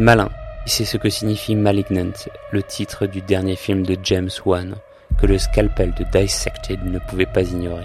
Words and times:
Malin, 0.00 0.30
c'est 0.64 0.86
ce 0.86 0.96
que 0.96 1.10
signifie 1.10 1.54
Malignant, 1.54 2.14
le 2.52 2.62
titre 2.62 3.04
du 3.04 3.20
dernier 3.20 3.54
film 3.54 3.84
de 3.84 3.98
James 4.02 4.30
Wan, 4.46 4.76
que 5.18 5.26
le 5.26 5.36
scalpel 5.36 5.92
de 5.92 6.04
Dissected 6.04 6.82
ne 6.86 6.98
pouvait 6.98 7.26
pas 7.26 7.42
ignorer, 7.42 7.84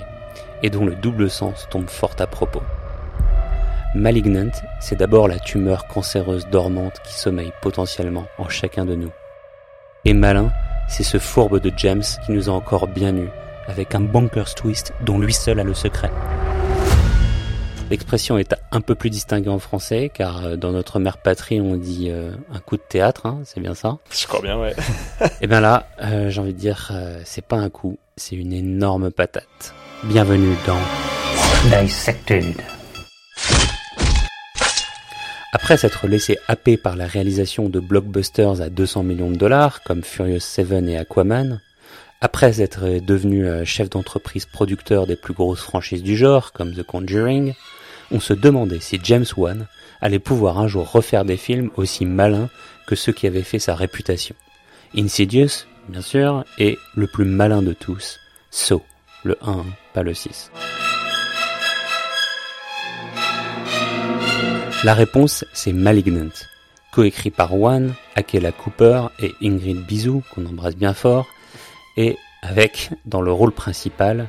et 0.63 0.69
dont 0.69 0.85
le 0.85 0.95
double 0.95 1.29
sens 1.29 1.67
tombe 1.69 1.89
fort 1.89 2.15
à 2.19 2.25
propos. 2.25 2.61
Malignant, 3.95 4.51
c'est 4.79 4.97
d'abord 4.97 5.27
la 5.27 5.39
tumeur 5.39 5.87
cancéreuse 5.87 6.47
dormante 6.47 7.01
qui 7.03 7.15
sommeille 7.15 7.51
potentiellement 7.61 8.27
en 8.37 8.47
chacun 8.47 8.85
de 8.85 8.95
nous. 8.95 9.11
Et 10.05 10.13
malin, 10.13 10.53
c'est 10.87 11.03
ce 11.03 11.17
fourbe 11.17 11.59
de 11.59 11.73
James 11.75 12.03
qui 12.25 12.31
nous 12.31 12.49
a 12.49 12.53
encore 12.53 12.87
bien 12.87 13.13
eu, 13.13 13.27
avec 13.67 13.93
un 13.93 13.99
bonkers 13.99 14.55
twist 14.55 14.93
dont 15.01 15.19
lui 15.19 15.33
seul 15.33 15.59
a 15.59 15.65
le 15.65 15.73
secret. 15.73 16.11
L'expression 17.91 18.39
est 18.39 18.55
un 18.71 18.81
peu 18.81 18.95
plus 18.95 19.11
distinguée 19.11 19.49
en 19.49 19.59
français, 19.59 20.11
car 20.11 20.43
euh, 20.43 20.55
dans 20.55 20.71
notre 20.71 20.97
mère 20.97 21.19
patrie, 21.19 21.61
on 21.61 21.75
dit 21.77 22.07
euh, 22.09 22.31
un 22.51 22.59
coup 22.59 22.77
de 22.77 22.81
théâtre, 22.81 23.27
hein, 23.27 23.41
c'est 23.45 23.59
bien 23.59 23.75
ça 23.75 23.99
Je 24.09 24.25
crois 24.25 24.41
bien, 24.41 24.59
ouais. 24.59 24.73
Et 25.41 25.45
bien 25.45 25.59
là, 25.59 25.87
euh, 26.01 26.31
j'ai 26.31 26.41
envie 26.41 26.53
de 26.53 26.57
dire, 26.57 26.91
c'est 27.25 27.45
pas 27.45 27.57
un 27.57 27.69
coup, 27.69 27.99
c'est 28.17 28.35
une 28.35 28.53
énorme 28.53 29.11
patate. 29.11 29.75
Bienvenue 30.03 30.55
dans 30.65 31.79
Dissected. 31.79 32.55
Après 35.53 35.77
s'être 35.77 36.07
laissé 36.07 36.39
happer 36.47 36.77
par 36.77 36.95
la 36.95 37.05
réalisation 37.05 37.69
de 37.69 37.79
blockbusters 37.79 38.61
à 38.61 38.69
200 38.69 39.03
millions 39.03 39.29
de 39.29 39.37
dollars, 39.37 39.83
comme 39.83 40.03
Furious 40.03 40.39
7 40.39 40.71
et 40.87 40.97
Aquaman, 40.97 41.61
après 42.19 42.61
être 42.61 42.99
devenu 43.05 43.47
chef 43.63 43.91
d'entreprise 43.91 44.47
producteur 44.47 45.05
des 45.05 45.15
plus 45.15 45.35
grosses 45.35 45.61
franchises 45.61 46.01
du 46.03 46.17
genre, 46.17 46.51
comme 46.51 46.73
The 46.73 46.83
Conjuring, 46.83 47.53
on 48.11 48.19
se 48.19 48.33
demandait 48.33 48.79
si 48.79 48.99
James 49.03 49.25
Wan 49.37 49.67
allait 50.01 50.19
pouvoir 50.19 50.59
un 50.59 50.67
jour 50.67 50.91
refaire 50.91 51.25
des 51.25 51.37
films 51.37 51.71
aussi 51.77 52.05
malins 52.05 52.49
que 52.87 52.95
ceux 52.95 53.13
qui 53.13 53.27
avaient 53.27 53.43
fait 53.43 53.59
sa 53.59 53.75
réputation. 53.75 54.35
Insidious, 54.95 55.65
bien 55.89 56.01
sûr, 56.01 56.45
et 56.57 56.77
le 56.95 57.07
plus 57.07 57.25
malin 57.25 57.61
de 57.61 57.73
tous, 57.73 58.19
So, 58.51 58.83
le 59.23 59.37
1, 59.41 59.65
pas 59.93 60.03
le 60.03 60.13
6. 60.13 60.51
La 64.83 64.93
réponse, 64.93 65.45
c'est 65.53 65.73
Malignant, 65.73 66.29
coécrit 66.93 67.31
par 67.31 67.49
Juan, 67.49 67.93
Akela 68.15 68.51
Cooper 68.51 69.07
et 69.19 69.33
Ingrid 69.41 69.85
Bizou, 69.85 70.23
qu'on 70.33 70.45
embrasse 70.45 70.75
bien 70.75 70.93
fort, 70.93 71.25
et 71.97 72.17
avec, 72.41 72.91
dans 73.05 73.21
le 73.21 73.31
rôle 73.31 73.51
principal, 73.51 74.27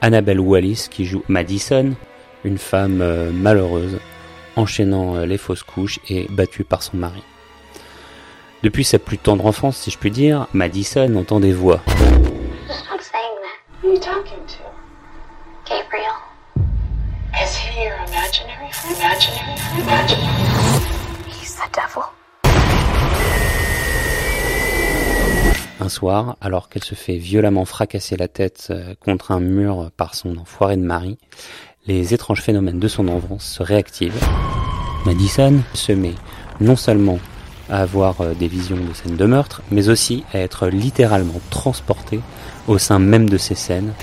Annabelle 0.00 0.40
Wallis 0.40 0.86
qui 0.90 1.04
joue 1.04 1.22
Madison, 1.28 1.94
une 2.44 2.58
femme 2.58 3.00
euh, 3.00 3.30
malheureuse, 3.30 3.98
enchaînant 4.56 5.16
euh, 5.16 5.26
les 5.26 5.38
fausses 5.38 5.62
couches 5.62 6.00
et 6.08 6.26
battue 6.30 6.64
par 6.64 6.82
son 6.82 6.96
mari. 6.96 7.22
Depuis 8.62 8.84
sa 8.84 8.98
plus 8.98 9.18
tendre 9.18 9.46
enfance, 9.46 9.76
si 9.76 9.90
je 9.90 9.98
puis 9.98 10.10
dire, 10.10 10.46
Madison 10.52 11.14
entend 11.16 11.40
des 11.40 11.52
voix. 11.52 11.80
Gabriel. 15.68 16.16
Is 17.34 17.54
he 17.54 17.84
your 17.84 17.94
imaginary 18.08 18.72
friend? 18.72 18.96
Imaginary 18.96 19.56
friend? 19.58 19.82
Imaginary 19.82 21.28
He's 21.28 21.56
the 21.56 21.68
devil. 21.74 22.04
Un 25.80 25.88
soir, 25.88 26.36
alors 26.40 26.68
qu'elle 26.68 26.84
se 26.84 26.94
fait 26.94 27.18
violemment 27.18 27.64
fracasser 27.64 28.16
la 28.16 28.28
tête 28.28 28.68
euh, 28.70 28.94
contre 28.98 29.30
un 29.30 29.40
mur 29.40 29.90
par 29.96 30.14
son 30.14 30.38
enfoiré 30.38 30.76
de 30.76 30.82
mari, 30.82 31.18
les 31.88 32.12
étranges 32.12 32.42
phénomènes 32.42 32.78
de 32.78 32.86
son 32.86 33.08
enfance 33.08 33.44
se 33.44 33.62
réactivent. 33.62 34.22
Madison 35.06 35.62
se 35.72 35.92
met 35.92 36.14
non 36.60 36.76
seulement 36.76 37.18
à 37.70 37.80
avoir 37.80 38.20
euh, 38.20 38.34
des 38.34 38.46
visions 38.46 38.76
de 38.76 38.92
scènes 38.92 39.16
de 39.16 39.24
meurtre, 39.24 39.62
mais 39.70 39.88
aussi 39.88 40.24
à 40.32 40.38
être 40.38 40.68
littéralement 40.68 41.40
transportée 41.50 42.20
au 42.66 42.76
sein 42.78 42.98
même 42.98 43.28
de 43.28 43.38
ces 43.38 43.54
scènes 43.54 43.94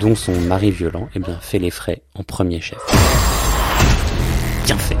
dont 0.00 0.16
son 0.16 0.38
mari 0.40 0.70
violent 0.70 1.08
eh 1.14 1.20
bien, 1.20 1.38
fait 1.40 1.58
les 1.58 1.70
frais 1.70 2.02
en 2.16 2.24
premier 2.24 2.60
chef. 2.60 2.78
Bien 4.64 4.76
fait. 4.76 4.96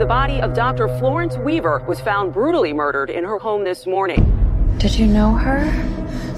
The 0.00 0.06
body 0.06 0.40
of 0.40 0.54
Dr. 0.54 0.88
Florence 0.98 1.36
Weaver 1.44 1.82
was 1.86 2.00
found 2.00 2.32
brutally 2.32 2.72
murdered 2.72 3.10
in 3.10 3.24
her 3.24 3.38
home 3.38 3.64
this 3.64 3.86
morning. 3.86 4.24
Did 4.78 4.98
you 4.98 5.06
know 5.06 5.34
her? 5.34 5.64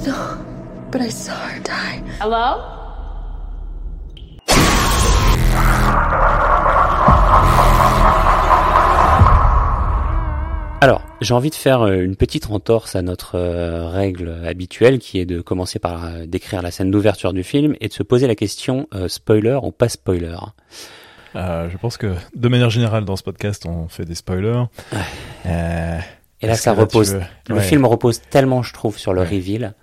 No, 0.07 0.39
but 0.91 1.01
I 1.01 1.11
saw 1.11 1.35
her 1.35 1.61
die. 1.61 2.03
Hello? 2.21 2.80
Alors, 10.83 11.03
j'ai 11.21 11.35
envie 11.35 11.51
de 11.51 11.55
faire 11.55 11.83
euh, 11.83 12.01
une 12.01 12.17
petite 12.17 12.51
entorse 12.51 12.97
à 12.97 13.03
notre 13.03 13.35
euh, 13.35 13.87
règle 13.87 14.35
habituelle 14.47 14.99
qui 14.99 15.21
est 15.21 15.27
de 15.27 15.43
commencer 15.43 15.79
par 15.79 16.07
euh, 16.07 16.25
décrire 16.25 16.63
la 16.63 16.71
scène 16.71 16.91
d'ouverture 16.91 17.35
du 17.35 17.43
film 17.43 17.77
et 17.83 17.89
de 17.89 17.93
se 17.93 18.03
poser 18.03 18.27
la 18.27 18.35
question 18.35 18.89
spoiler 19.07 19.59
ou 19.63 19.73
pas 19.73 19.91
spoiler. 19.91 20.39
je 21.35 21.77
pense 21.77 21.99
que 21.99 22.15
de 22.35 22.49
manière 22.49 22.71
générale 22.71 23.05
dans 23.05 23.17
ce 23.17 23.23
podcast 23.23 23.67
on 23.67 23.89
fait 23.89 24.07
des 24.07 24.15
spoilers. 24.15 24.65
et 25.45 26.47
là 26.47 26.55
ça 26.55 26.73
repose. 26.73 27.21
Le 27.49 27.61
film 27.61 27.85
repose 27.85 28.23
tellement 28.31 28.63
je 28.63 28.73
trouve 28.73 28.97
sur 28.99 29.13
le 29.13 29.21
reveal 29.21 29.75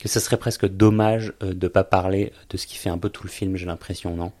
que 0.00 0.08
ce 0.08 0.20
serait 0.20 0.38
presque 0.38 0.66
dommage 0.66 1.34
de 1.40 1.68
pas 1.68 1.84
parler 1.84 2.32
de 2.48 2.56
ce 2.56 2.66
qui 2.66 2.76
fait 2.76 2.90
un 2.90 2.98
peu 2.98 3.10
tout 3.10 3.24
le 3.24 3.30
film 3.30 3.56
j'ai 3.56 3.66
l'impression 3.66 4.14
non? 4.14 4.32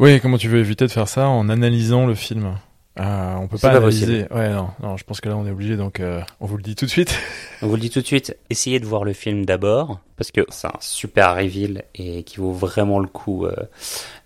Oui, 0.00 0.18
comment 0.18 0.38
tu 0.38 0.48
veux 0.48 0.60
éviter 0.60 0.86
de 0.86 0.90
faire 0.90 1.08
ça 1.08 1.28
en 1.28 1.50
analysant 1.50 2.06
le 2.06 2.14
film? 2.14 2.54
Ah, 2.96 3.36
on 3.38 3.48
peut 3.48 3.58
pas, 3.58 3.68
analyser. 3.68 4.24
ouais, 4.30 4.48
non, 4.48 4.70
non, 4.82 4.96
je 4.96 5.04
pense 5.04 5.20
que 5.20 5.28
là 5.28 5.36
on 5.36 5.46
est 5.46 5.50
obligé, 5.50 5.76
donc 5.76 6.00
euh, 6.00 6.22
on 6.40 6.46
vous 6.46 6.56
le 6.56 6.62
dit 6.62 6.74
tout 6.74 6.86
de 6.86 6.90
suite. 6.90 7.14
on 7.62 7.66
vous 7.66 7.74
le 7.74 7.82
dit 7.82 7.90
tout 7.90 8.00
de 8.00 8.06
suite. 8.06 8.34
Essayez 8.48 8.80
de 8.80 8.86
voir 8.86 9.04
le 9.04 9.12
film 9.12 9.44
d'abord, 9.44 10.00
parce 10.16 10.30
que 10.30 10.40
c'est 10.48 10.68
un 10.68 10.78
super 10.80 11.36
reveal 11.36 11.84
et 11.94 12.22
qui 12.22 12.38
vaut 12.38 12.50
vraiment 12.50 12.98
le 12.98 13.08
coup 13.08 13.44
euh, 13.44 13.54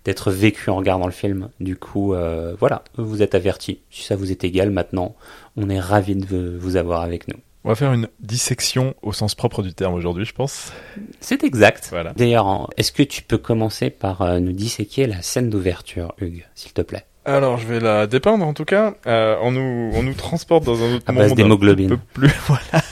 d'être 0.05 0.31
vécu 0.31 0.69
en 0.69 0.77
regardant 0.77 1.07
le 1.07 1.11
film. 1.11 1.49
Du 1.59 1.75
coup, 1.75 2.13
euh, 2.13 2.55
voilà, 2.57 2.85
vous 2.95 3.21
êtes 3.21 3.35
avertis. 3.35 3.81
Si 3.89 4.03
ça 4.03 4.15
vous 4.15 4.31
est 4.31 4.45
égal, 4.45 4.69
maintenant, 4.69 5.13
on 5.57 5.69
est 5.69 5.79
ravis 5.79 6.15
de 6.15 6.57
vous 6.57 6.77
avoir 6.77 7.01
avec 7.01 7.27
nous. 7.27 7.39
On 7.65 7.69
va 7.69 7.75
faire 7.75 7.93
une 7.93 8.07
dissection 8.19 8.93
au 9.01 9.11
sens 9.11 9.33
propre 9.33 9.63
du 9.63 9.73
terme 9.73 9.95
aujourd'hui, 9.95 10.23
je 10.23 10.33
pense. 10.33 10.71
C'est 11.19 11.43
exact. 11.43 11.87
Voilà. 11.89 12.13
D'ailleurs, 12.13 12.69
est-ce 12.77 12.91
que 12.91 13.01
tu 13.01 13.23
peux 13.23 13.39
commencer 13.39 13.89
par 13.89 14.39
nous 14.39 14.51
disséquer 14.51 15.07
la 15.07 15.23
scène 15.23 15.49
d'ouverture, 15.49 16.13
Hugues, 16.21 16.45
s'il 16.53 16.73
te 16.73 16.83
plaît? 16.83 17.05
Alors, 17.25 17.57
je 17.57 17.65
vais 17.65 17.79
la 17.79 18.05
dépeindre 18.05 18.45
en 18.45 18.53
tout 18.53 18.65
cas. 18.65 18.93
Euh, 19.07 19.35
on 19.41 19.51
nous 19.51 19.91
on 19.95 20.03
nous 20.03 20.13
transporte 20.13 20.63
dans 20.63 20.83
un 20.83 20.93
autre 20.93 21.05
à 21.07 21.11
monde 21.11 21.39
un 21.39 21.87
peu 21.87 21.97
plus 22.13 22.31
voilà 22.47 22.83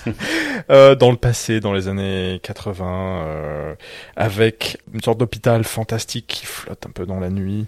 euh, 0.72 0.96
dans 0.96 1.12
le 1.12 1.18
passé, 1.18 1.60
dans 1.60 1.72
les 1.72 1.88
années 1.88 2.40
80, 2.42 3.26
euh, 3.26 3.76
avec 4.16 4.80
une 4.92 5.02
sorte 5.02 5.20
d'hôpital 5.20 5.64
fantastique 5.64 6.26
qui 6.26 6.48
flotte 6.48 6.84
un 6.88 6.90
peu 6.90 7.06
dans 7.06 7.20
la 7.20 7.30
nuit. 7.30 7.68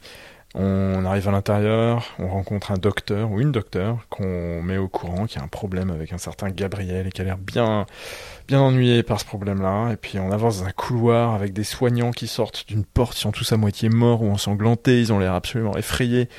On 0.57 1.03
arrive 1.03 1.27
à 1.27 1.31
l'intérieur, 1.31 2.15
on 2.17 2.29
rencontre 2.29 2.71
un 2.71 2.77
docteur 2.77 3.29
ou 3.29 3.41
une 3.41 3.51
docteur 3.51 4.07
qu'on 4.09 4.61
met 4.61 4.77
au 4.77 4.87
courant 4.87 5.25
qu'il 5.25 5.37
y 5.37 5.41
a 5.41 5.43
un 5.43 5.49
problème 5.49 5.89
avec 5.89 6.13
un 6.13 6.17
certain 6.17 6.49
Gabriel 6.49 7.07
et 7.07 7.11
qui 7.11 7.19
a 7.19 7.25
l'air 7.25 7.37
bien 7.37 7.85
bien 8.47 8.61
ennuyé 8.61 9.03
par 9.03 9.19
ce 9.19 9.25
problème-là. 9.25 9.91
Et 9.91 9.97
puis 9.97 10.17
on 10.17 10.31
avance 10.31 10.61
dans 10.61 10.67
un 10.67 10.71
couloir 10.71 11.33
avec 11.33 11.51
des 11.51 11.65
soignants 11.65 12.11
qui 12.11 12.27
sortent 12.27 12.69
d'une 12.69 12.85
porte, 12.85 13.17
ils 13.17 13.21
sont 13.21 13.33
tous 13.33 13.51
à 13.51 13.57
moitié 13.57 13.89
morts 13.89 14.21
ou 14.21 14.31
ensanglantés, 14.31 15.01
ils 15.01 15.11
ont 15.11 15.19
l'air 15.19 15.33
absolument 15.33 15.75
effrayés. 15.75 16.29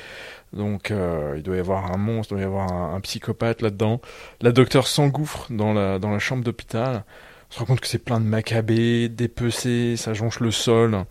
Donc 0.51 0.89
euh, 0.89 1.35
il 1.37 1.43
doit 1.43 1.57
y 1.57 1.59
avoir 1.59 1.93
un 1.93 1.97
monstre, 1.97 2.33
il 2.33 2.37
doit 2.37 2.41
y 2.41 2.45
avoir 2.45 2.71
un, 2.71 2.99
psychopathe 3.01 3.61
là-dedans. 3.61 4.01
La 4.41 4.51
docteure 4.51 4.87
s'engouffre 4.87 5.45
dans 5.51 5.73
la, 5.73 5.99
dans 5.99 6.09
la 6.09 6.19
chambre 6.19 6.43
d'hôpital. 6.43 7.03
On 7.51 7.53
se 7.53 7.59
rend 7.59 7.65
compte 7.65 7.81
que 7.81 7.87
c'est 7.87 8.03
plein 8.03 8.19
de 8.19 8.25
macabées, 8.25 9.09
dépecés, 9.09 9.95
ça 9.95 10.15
jonche 10.15 10.39
le 10.39 10.49
sol. 10.49 11.05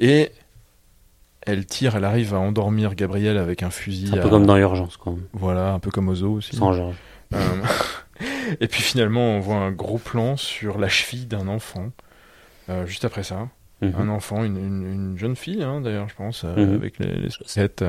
Et 0.00 0.32
elle 1.46 1.66
tire, 1.66 1.96
elle 1.96 2.04
arrive 2.04 2.34
à 2.34 2.38
endormir 2.38 2.94
Gabriel 2.94 3.38
avec 3.38 3.62
un 3.62 3.70
fusil. 3.70 4.10
Un 4.12 4.22
peu 4.22 4.28
comme 4.28 4.46
dans 4.46 4.56
Urgence, 4.56 4.96
quoi. 4.96 5.14
Voilà, 5.32 5.72
un 5.72 5.78
peu 5.78 5.90
comme 5.90 6.08
Ozo 6.08 6.32
aussi. 6.32 6.56
Sans 6.56 6.72
genre. 6.72 6.94
Euh, 7.34 7.38
et 8.60 8.68
puis 8.68 8.82
finalement, 8.82 9.36
on 9.36 9.40
voit 9.40 9.56
un 9.56 9.72
gros 9.72 9.98
plan 9.98 10.36
sur 10.36 10.78
la 10.78 10.88
cheville 10.88 11.26
d'un 11.26 11.48
enfant. 11.48 11.90
Euh, 12.70 12.86
juste 12.86 13.04
après 13.04 13.22
ça, 13.22 13.48
mhm. 13.82 13.94
un 13.98 14.08
enfant, 14.08 14.42
une, 14.42 15.14
jeune 15.18 15.36
fille, 15.36 15.62
hein, 15.62 15.80
d'ailleurs, 15.82 16.08
je 16.08 16.14
pense, 16.14 16.44
euh, 16.44 16.56
mhm. 16.56 16.74
avec 16.74 16.98
les, 16.98 17.28
soquettes. 17.30 17.84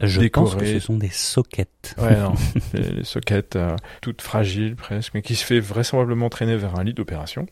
je 0.00 0.28
pense 0.28 0.54
que 0.54 0.66
ce 0.66 0.78
sont 0.78 0.96
des 0.96 1.10
soquettes. 1.10 1.96
Ouais, 1.98 2.16
non, 2.16 2.34
les, 2.74 3.02
soquettes 3.02 3.58
toutes 4.00 4.22
fragiles 4.22 4.76
presque, 4.76 5.14
mais 5.14 5.22
qui 5.22 5.34
se 5.34 5.44
fait 5.44 5.60
vraisemblablement 5.60 6.28
traîner 6.28 6.56
vers 6.56 6.78
un 6.78 6.84
lit 6.84 6.94
d'opération. 6.94 7.46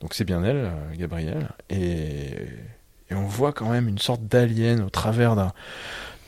Donc 0.00 0.14
c'est 0.14 0.24
bien 0.24 0.42
elle, 0.44 0.70
Gabrielle. 0.96 1.48
Et 1.70 2.30
et 3.10 3.14
on 3.14 3.26
voit 3.26 3.52
quand 3.52 3.70
même 3.70 3.88
une 3.88 3.98
sorte 3.98 4.22
d'alien 4.22 4.82
au 4.82 4.90
travers 4.90 5.36
d'un 5.36 5.52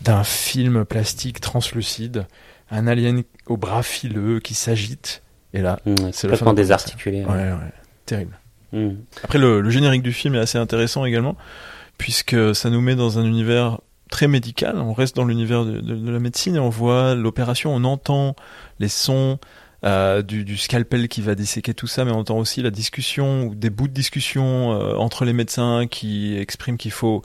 d'un 0.01 0.25
film 0.25 0.85
plastique 0.85 1.41
translucide, 1.41 2.27
un 2.71 2.87
alien 2.87 3.23
au 3.47 3.57
bras 3.57 3.83
fileux 3.83 4.41
qui 4.41 4.55
s'agite. 4.55 5.23
Et 5.53 5.61
là, 5.61 5.79
mmh, 5.85 5.95
c'est 6.13 6.35
fin 6.37 6.55
désarticulé. 6.55 7.25
Ouais, 7.25 7.51
ouais, 7.51 7.73
terrible. 8.07 8.39
Mmh. 8.73 8.91
Après, 9.23 9.39
le, 9.39 9.61
le, 9.61 9.71
générique 9.71 10.03
du 10.03 10.13
film 10.13 10.37
est 10.37 10.39
assez 10.39 10.59
intéressant 10.59 11.05
également, 11.05 11.37
puisque 11.99 12.55
ça 12.55 12.71
nous 12.71 12.81
met 12.81 12.95
dans 12.95 13.19
un 13.19 13.25
univers 13.25 13.81
très 14.11 14.29
médical. 14.29 14.79
On 14.79 14.93
reste 14.93 15.17
dans 15.17 15.25
l'univers 15.25 15.65
de, 15.65 15.81
de, 15.81 16.11
la 16.11 16.19
médecine 16.19 16.57
et 16.57 16.61
on 16.61 16.69
voit 16.69 17.15
l'opération, 17.15 17.75
on 17.75 17.85
entend 17.85 18.37
les 18.79 18.89
sons. 18.89 19.39
Euh, 19.83 20.21
du, 20.21 20.45
du, 20.45 20.59
scalpel 20.59 21.09
qui 21.09 21.23
va 21.23 21.35
disséquer 21.35 21.73
tout 21.73 21.87
ça, 21.87 22.05
mais 22.05 22.11
on 22.11 22.19
entend 22.19 22.37
aussi 22.37 22.61
la 22.61 22.71
discussion 22.71 23.45
ou 23.45 23.55
des 23.55 23.71
bouts 23.71 23.89
de 23.89 23.95
discussion 23.95 24.73
euh, 24.73 24.95
entre 24.97 25.25
les 25.25 25.33
médecins 25.33 25.87
qui 25.91 26.37
expriment 26.37 26.77
qu'il 26.77 26.91
faut 26.91 27.23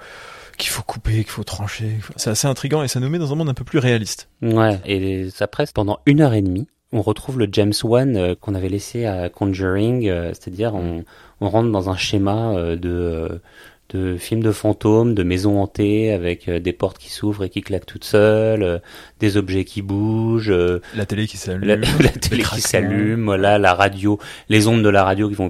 qu'il 0.58 0.70
faut 0.70 0.84
couper, 0.84 1.16
qu'il 1.16 1.32
faut 1.32 1.44
trancher. 1.44 1.98
C'est 2.16 2.30
assez 2.30 2.48
intriguant 2.48 2.82
et 2.82 2.88
ça 2.88 3.02
nous 3.02 3.10
met 3.10 3.20
dans 3.20 3.34
un 3.34 3.36
monde 3.36 3.50
un 3.50 3.54
peu 3.54 3.66
plus 3.66 3.80
réaliste. 3.80 4.30
Ouais, 4.42 4.80
et 4.86 5.30
ça 5.32 5.48
presse 5.48 5.74
pendant 5.74 6.00
une 6.06 6.22
heure 6.22 6.34
et 6.34 6.42
demie. 6.42 6.68
On 6.94 7.02
retrouve 7.02 7.40
le 7.40 7.50
James 7.52 7.74
Wan 7.84 8.16
euh, 8.16 8.36
qu'on 8.40 8.56
avait 8.56 8.70
laissé 8.70 9.06
à 9.06 9.28
Conjuring, 9.28 10.10
c'est-à-dire 10.30 10.76
on, 10.76 11.04
on 11.42 11.50
rentre 11.50 11.70
dans 11.70 11.90
un 11.90 11.98
schéma 11.98 12.54
de 12.78 13.42
de 13.90 14.18
films 14.18 14.42
de 14.42 14.52
fantômes, 14.52 15.14
de 15.14 15.24
maisons 15.24 15.62
hantées 15.62 16.12
avec 16.12 16.48
euh, 16.48 16.60
des 16.60 16.74
portes 16.74 16.98
qui 16.98 17.12
s'ouvrent 17.12 17.44
et 17.44 17.50
qui 17.50 17.62
claquent 17.62 17.86
toutes 17.86 18.04
seules, 18.04 18.64
euh, 18.64 18.80
des 19.20 19.38
objets 19.38 19.64
qui 19.64 19.82
bougent, 19.84 20.50
euh, 20.50 20.82
la 20.96 21.06
télé 21.06 21.28
qui 21.28 21.38
s'allume, 21.38 21.68
la, 21.68 21.78
télé 22.10 22.44
qui 22.44 22.62
s'allume, 22.62 23.26
voilà, 23.26 23.60
la 23.60 23.74
radio, 23.76 24.20
les 24.50 24.68
ondes 24.68 24.84
de 24.84 24.90
la 24.90 25.04
radio 25.04 25.30
qui 25.30 25.36
vont 25.36 25.50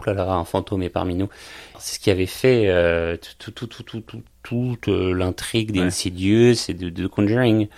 oulala, 0.00 0.32
un 0.32 0.44
fantôme 0.44 0.82
est 0.82 0.90
parmi 0.90 1.14
nous. 1.14 1.28
C'est 1.78 1.94
ce 1.94 2.00
qui 2.00 2.10
avait 2.10 2.26
fait 2.26 3.18
tout, 3.38 3.50
tout, 3.52 3.66
tout, 3.66 3.82
tout, 3.82 4.00
tout, 4.00 4.22
toute 4.42 4.86
l'intrigue 4.88 5.72
d'Insidious 5.72 6.54
et 6.68 6.74
de, 6.74 6.88
de 6.88 7.06
Conjuring. 7.06 7.68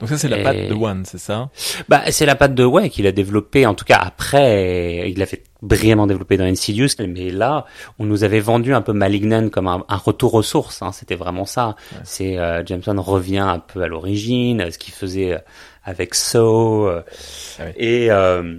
Donc 0.00 0.08
ça 0.08 0.18
c'est 0.18 0.28
la 0.28 0.38
patte 0.38 0.68
de 0.68 0.74
One, 0.74 1.04
c'est 1.04 1.18
ça? 1.18 1.50
Bah 1.88 2.02
c'est 2.10 2.26
la 2.26 2.34
patte 2.34 2.54
de 2.54 2.64
ouais 2.64 2.90
qu'il 2.90 3.06
a 3.06 3.12
développé 3.12 3.66
en 3.66 3.74
tout 3.74 3.84
cas 3.84 3.96
après 3.96 5.10
il 5.10 5.18
l'a 5.18 5.26
fait 5.26 5.44
brillamment 5.62 6.06
développé 6.06 6.36
dans 6.36 6.44
Insidious 6.44 6.88
mais 6.98 7.30
là 7.30 7.64
on 7.98 8.04
nous 8.04 8.22
avait 8.22 8.40
vendu 8.40 8.74
un 8.74 8.82
peu 8.82 8.92
Malignant 8.92 9.48
comme 9.48 9.66
un, 9.66 9.84
retour 9.96 10.34
aux 10.34 10.42
sources 10.42 10.82
hein, 10.82 10.92
c'était 10.92 11.14
vraiment 11.16 11.46
ça. 11.46 11.76
C'est 12.02 12.38
euh, 12.38 12.64
Jameson 12.64 13.00
revient 13.00 13.38
un 13.38 13.58
peu 13.58 13.82
à 13.82 13.88
l'origine, 13.88 14.70
ce 14.70 14.78
qu'il 14.78 14.94
faisait 14.94 15.38
avec 15.84 16.14
So 16.14 16.86
euh, 16.86 17.02
ah 17.58 17.64
et 17.76 18.10
euh, 18.10 18.58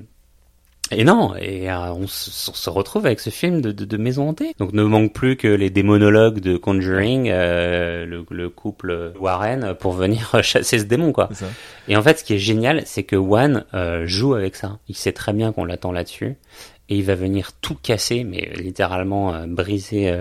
et 0.91 1.03
non, 1.03 1.35
et 1.35 1.69
euh, 1.69 1.93
on, 1.93 2.05
se, 2.07 2.69
retrouve 2.69 3.07
avec 3.07 3.19
ce 3.19 3.31
film 3.31 3.59
de, 3.59 3.71
de, 3.71 3.85
de, 3.85 3.97
maison 3.97 4.29
hantée. 4.29 4.53
Donc 4.59 4.71
ne 4.71 4.83
manque 4.83 5.13
plus 5.13 5.35
que 5.35 5.47
les 5.47 5.71
démonologues 5.71 6.39
de 6.39 6.57
Conjuring, 6.57 7.29
euh, 7.29 8.05
le, 8.05 8.23
le, 8.29 8.49
couple 8.49 9.13
Warren, 9.19 9.73
pour 9.73 9.93
venir 9.93 10.31
chasser 10.43 10.77
ce 10.77 10.83
démon, 10.83 11.11
quoi. 11.11 11.29
Et 11.87 11.97
en 11.97 12.03
fait, 12.03 12.19
ce 12.19 12.23
qui 12.23 12.35
est 12.35 12.39
génial, 12.39 12.83
c'est 12.85 13.03
que 13.03 13.15
Wan 13.15 13.65
euh, 13.73 14.05
joue 14.05 14.35
avec 14.35 14.55
ça. 14.55 14.77
Il 14.87 14.95
sait 14.95 15.11
très 15.11 15.33
bien 15.33 15.51
qu'on 15.51 15.65
l'attend 15.65 15.91
là-dessus, 15.91 16.35
et 16.89 16.95
il 16.95 17.03
va 17.03 17.15
venir 17.15 17.53
tout 17.61 17.75
casser, 17.81 18.23
mais 18.23 18.51
littéralement 18.55 19.47
briser. 19.47 20.13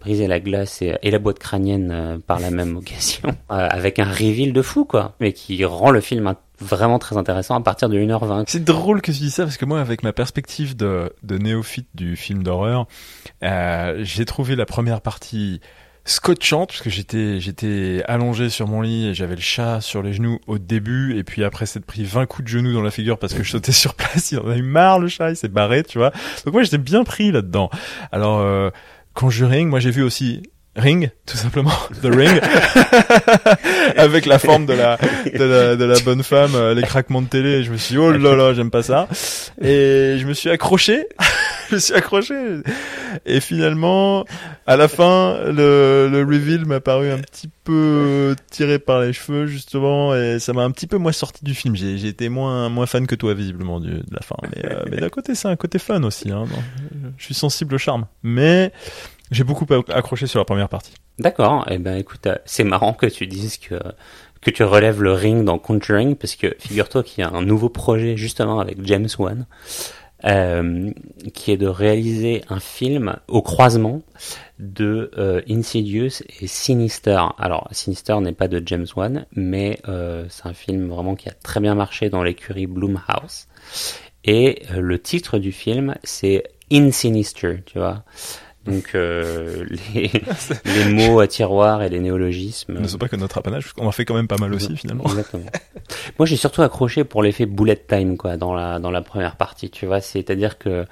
briser 0.00 0.26
la 0.26 0.40
glace 0.40 0.82
et, 0.82 0.96
et 1.02 1.10
la 1.10 1.18
boîte 1.20 1.38
crânienne 1.38 2.20
par 2.26 2.40
la 2.40 2.50
même 2.50 2.76
occasion, 2.76 3.30
avec 3.48 4.00
un 4.00 4.10
reveal 4.10 4.52
de 4.52 4.62
fou 4.62 4.84
quoi, 4.84 5.14
mais 5.20 5.32
qui 5.32 5.64
rend 5.64 5.90
le 5.90 6.00
film 6.00 6.34
vraiment 6.60 6.98
très 6.98 7.16
intéressant 7.16 7.54
à 7.54 7.60
partir 7.60 7.88
de 7.88 7.98
1h20. 7.98 8.44
C'est 8.46 8.64
drôle 8.64 9.00
que 9.00 9.12
tu 9.12 9.18
dis 9.18 9.30
ça 9.30 9.44
parce 9.44 9.56
que 9.56 9.64
moi, 9.64 9.80
avec 9.80 10.02
ma 10.02 10.12
perspective 10.12 10.76
de, 10.76 11.12
de 11.22 11.38
néophyte 11.38 11.88
du 11.94 12.16
film 12.16 12.42
d'horreur, 12.42 12.86
euh, 13.42 14.00
j'ai 14.02 14.24
trouvé 14.24 14.56
la 14.56 14.66
première 14.66 15.00
partie 15.00 15.60
scotchante 16.04 16.68
parce 16.70 16.80
que 16.80 16.88
j'étais 16.88 17.38
j'étais 17.38 18.02
allongé 18.06 18.48
sur 18.48 18.66
mon 18.66 18.80
lit 18.80 19.08
et 19.08 19.14
j'avais 19.14 19.34
le 19.34 19.42
chat 19.42 19.82
sur 19.82 20.02
les 20.02 20.14
genoux 20.14 20.38
au 20.46 20.56
début 20.56 21.18
et 21.18 21.22
puis 21.22 21.44
après 21.44 21.66
s'être 21.66 21.84
pris 21.84 22.02
20 22.02 22.24
coups 22.24 22.44
de 22.44 22.48
genoux 22.48 22.72
dans 22.72 22.80
la 22.80 22.90
figure 22.90 23.18
parce 23.18 23.34
que 23.34 23.42
je 23.42 23.50
sautais 23.50 23.72
sur 23.72 23.94
place 23.94 24.32
il 24.32 24.38
en 24.38 24.48
a 24.48 24.56
eu 24.56 24.62
marre 24.62 25.00
le 25.00 25.08
chat 25.08 25.28
il 25.28 25.36
s'est 25.36 25.48
barré 25.48 25.82
tu 25.82 25.98
vois 25.98 26.10
donc 26.46 26.54
moi 26.54 26.62
j'étais 26.62 26.78
bien 26.78 27.04
pris 27.04 27.30
là-dedans 27.30 27.68
alors 28.10 28.38
euh, 28.38 28.70
Conjuring 29.12 29.68
moi 29.68 29.80
j'ai 29.80 29.90
vu 29.90 30.02
aussi 30.02 30.42
Ring, 30.78 31.10
tout 31.26 31.36
simplement, 31.36 31.72
The 32.02 32.06
Ring, 32.06 32.40
avec 33.96 34.26
la 34.26 34.38
forme 34.38 34.66
de 34.66 34.74
la, 34.74 34.96
de 34.96 35.44
la, 35.44 35.76
de 35.76 35.84
la 35.84 35.98
bonne 36.00 36.22
femme, 36.22 36.54
euh, 36.54 36.74
les 36.74 36.82
craquements 36.82 37.22
de 37.22 37.26
télé. 37.26 37.64
je 37.64 37.72
me 37.72 37.76
suis 37.76 37.94
dit, 37.94 37.98
oh 37.98 38.12
là 38.12 38.36
là, 38.36 38.54
j'aime 38.54 38.70
pas 38.70 38.82
ça. 38.82 39.08
Et 39.60 40.16
je 40.18 40.26
me 40.26 40.32
suis 40.32 40.50
accroché, 40.50 41.08
je 41.70 41.74
me 41.74 41.80
suis 41.80 41.94
accroché. 41.94 42.34
Et 43.26 43.40
finalement, 43.40 44.24
à 44.66 44.76
la 44.76 44.88
fin, 44.88 45.38
le, 45.46 46.08
le 46.10 46.18
reveal 46.20 46.64
m'a 46.64 46.80
paru 46.80 47.10
un 47.10 47.18
petit 47.18 47.50
peu 47.64 48.36
tiré 48.50 48.78
par 48.78 49.00
les 49.00 49.12
cheveux 49.12 49.46
justement, 49.46 50.14
et 50.14 50.38
ça 50.38 50.52
m'a 50.52 50.62
un 50.62 50.70
petit 50.70 50.86
peu 50.86 50.98
moins 50.98 51.12
sorti 51.12 51.44
du 51.44 51.54
film. 51.54 51.74
J'ai, 51.74 52.06
été 52.06 52.28
moins, 52.28 52.68
moins 52.68 52.86
fan 52.86 53.06
que 53.06 53.14
toi 53.14 53.34
visiblement 53.34 53.80
de 53.80 54.02
la 54.10 54.20
fin. 54.20 54.36
Mais, 54.42 54.64
euh, 54.64 54.84
mais 54.90 54.98
d'un 54.98 55.08
côté, 55.08 55.34
c'est 55.34 55.48
un 55.48 55.56
côté 55.56 55.78
fun 55.78 56.02
aussi. 56.04 56.30
Hein, 56.30 56.44
je 57.16 57.24
suis 57.24 57.34
sensible 57.34 57.74
au 57.74 57.78
charme, 57.78 58.06
mais 58.22 58.72
j'ai 59.30 59.44
beaucoup 59.44 59.66
accroché 59.88 60.26
sur 60.26 60.38
la 60.38 60.44
première 60.44 60.68
partie. 60.68 60.94
D'accord. 61.18 61.66
Eh 61.70 61.78
ben, 61.78 61.96
écoute, 61.96 62.26
euh, 62.26 62.36
c'est 62.44 62.64
marrant 62.64 62.92
que 62.92 63.06
tu 63.06 63.26
dises 63.26 63.58
que 63.58 63.78
que 64.40 64.52
tu 64.52 64.62
relèves 64.62 65.02
le 65.02 65.12
ring 65.12 65.44
dans 65.44 65.58
Conjuring, 65.58 66.14
parce 66.14 66.36
que 66.36 66.54
figure-toi 66.60 67.02
qu'il 67.02 67.24
y 67.24 67.26
a 67.26 67.30
un 67.30 67.42
nouveau 67.42 67.68
projet 67.68 68.16
justement 68.16 68.60
avec 68.60 68.78
James 68.84 69.08
Wan, 69.18 69.46
euh, 70.24 70.92
qui 71.34 71.50
est 71.50 71.56
de 71.56 71.66
réaliser 71.66 72.44
un 72.48 72.60
film 72.60 73.16
au 73.26 73.42
croisement 73.42 74.00
de 74.60 75.10
euh, 75.18 75.42
Insidious 75.50 76.22
et 76.40 76.46
Sinister. 76.46 77.20
Alors, 77.36 77.66
Sinister 77.72 78.20
n'est 78.20 78.32
pas 78.32 78.46
de 78.46 78.62
James 78.64 78.86
Wan, 78.94 79.26
mais 79.34 79.80
c'est 80.28 80.46
un 80.46 80.54
film 80.54 80.88
vraiment 80.88 81.16
qui 81.16 81.28
a 81.28 81.32
très 81.32 81.58
bien 81.58 81.74
marché 81.74 82.08
dans 82.08 82.22
l'écurie 82.22 82.68
Bloomhouse. 82.68 83.48
Et 84.24 84.62
le 84.72 85.00
titre 85.00 85.38
du 85.38 85.50
film, 85.50 85.96
c'est 86.04 86.44
In 86.70 86.92
Sinister, 86.92 87.62
tu 87.66 87.78
vois. 87.78 88.04
Donc 88.68 88.90
euh, 88.94 89.64
les, 89.94 90.10
les, 90.64 90.92
mots 90.92 91.20
à 91.20 91.26
tiroir 91.26 91.82
et 91.82 91.88
les 91.88 92.00
néologismes. 92.00 92.78
Ne 92.78 92.88
sont 92.88 92.98
pas 92.98 93.08
que 93.08 93.16
notre 93.16 93.38
apanage, 93.38 93.64
parce 93.64 93.72
qu'on 93.74 93.86
en 93.86 93.92
fait 93.92 94.04
quand 94.04 94.14
même 94.14 94.28
pas 94.28 94.38
mal 94.38 94.52
aussi 94.54 94.76
finalement. 94.76 95.04
Exactement. 95.04 95.46
Moi 96.18 96.26
j'ai 96.26 96.36
surtout 96.36 96.62
accroché 96.62 97.04
pour 97.04 97.22
l'effet 97.22 97.46
bullet 97.46 97.76
time 97.76 98.16
quoi 98.16 98.36
dans 98.36 98.54
la 98.54 98.78
dans 98.78 98.90
la 98.90 99.02
première 99.02 99.36
partie, 99.36 99.70
tu 99.70 99.86
vois, 99.86 100.00
c'est-à-dire 100.00 100.58
que 100.58 100.84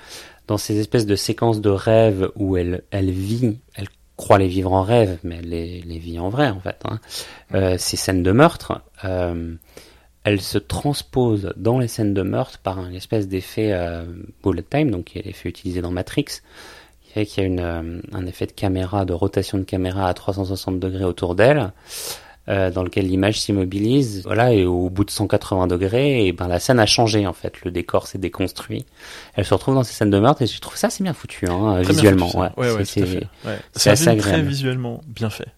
dans 0.46 0.58
ces 0.58 0.78
espèces 0.78 1.06
de 1.06 1.16
séquences 1.16 1.60
de 1.60 1.70
rêves 1.70 2.30
où 2.36 2.56
elle 2.56 2.82
elle 2.90 3.10
vit, 3.10 3.58
elle 3.74 3.88
croit 4.16 4.38
les 4.38 4.48
vivre 4.48 4.72
en 4.72 4.82
rêve, 4.82 5.18
mais 5.22 5.36
elle 5.36 5.48
les, 5.48 5.82
les 5.82 5.98
vit 5.98 6.18
en 6.18 6.28
vrai 6.28 6.48
en 6.48 6.60
fait. 6.60 6.80
Hein. 6.84 7.00
Euh, 7.54 7.76
ces 7.78 7.96
scènes 7.96 8.22
de 8.22 8.32
meurtre, 8.32 8.82
euh, 9.04 9.54
elle 10.24 10.40
se 10.40 10.58
transpose 10.58 11.52
dans 11.56 11.78
les 11.78 11.88
scènes 11.88 12.14
de 12.14 12.22
meurtre 12.22 12.58
par 12.58 12.78
un 12.78 12.92
espèce 12.92 13.28
d'effet 13.28 13.72
euh, 13.72 14.04
bullet 14.42 14.64
time, 14.68 14.90
donc 14.90 15.04
qui 15.04 15.18
est 15.18 15.22
l'effet 15.22 15.48
utilisé 15.48 15.80
dans 15.82 15.92
Matrix 15.92 16.26
qu'il 17.24 17.42
y 17.42 17.46
a 17.46 17.48
une, 17.48 17.60
euh, 17.60 18.00
un 18.12 18.26
effet 18.26 18.46
de 18.46 18.52
caméra, 18.52 19.04
de 19.04 19.12
rotation 19.12 19.58
de 19.58 19.62
caméra 19.64 20.08
à 20.08 20.14
360 20.14 20.78
degrés 20.78 21.04
autour 21.04 21.34
d'elle, 21.34 21.72
euh, 22.48 22.70
dans 22.70 22.82
lequel 22.82 23.06
l'image 23.06 23.40
s'immobilise. 23.40 24.22
Voilà, 24.24 24.52
et 24.52 24.64
au 24.66 24.90
bout 24.90 25.04
de 25.04 25.10
180 25.10 25.66
degrés, 25.68 26.26
et 26.26 26.32
ben 26.32 26.48
la 26.48 26.60
scène 26.60 26.78
a 26.78 26.86
changé 26.86 27.26
en 27.26 27.32
fait. 27.32 27.54
Le 27.64 27.70
décor 27.70 28.06
s'est 28.06 28.18
déconstruit. 28.18 28.84
Elle 29.34 29.44
se 29.44 29.54
retrouve 29.54 29.74
dans 29.74 29.84
ces 29.84 29.94
scènes 29.94 30.10
de 30.10 30.18
meurtre 30.18 30.42
et 30.42 30.46
je 30.46 30.60
trouve 30.60 30.76
ça 30.76 30.90
c'est 30.90 31.02
bien 31.02 31.14
foutu, 31.14 31.46
hein, 31.48 31.80
visuellement. 31.80 32.28
ouais, 32.36 32.50
ouais, 32.56 32.84
c'est 32.84 33.06
c'est 33.74 33.90
assez 33.90 34.08
agréable. 34.08 34.42
Très 34.42 34.42
visuellement 34.42 35.00
bien 35.06 35.30
fait. 35.30 35.48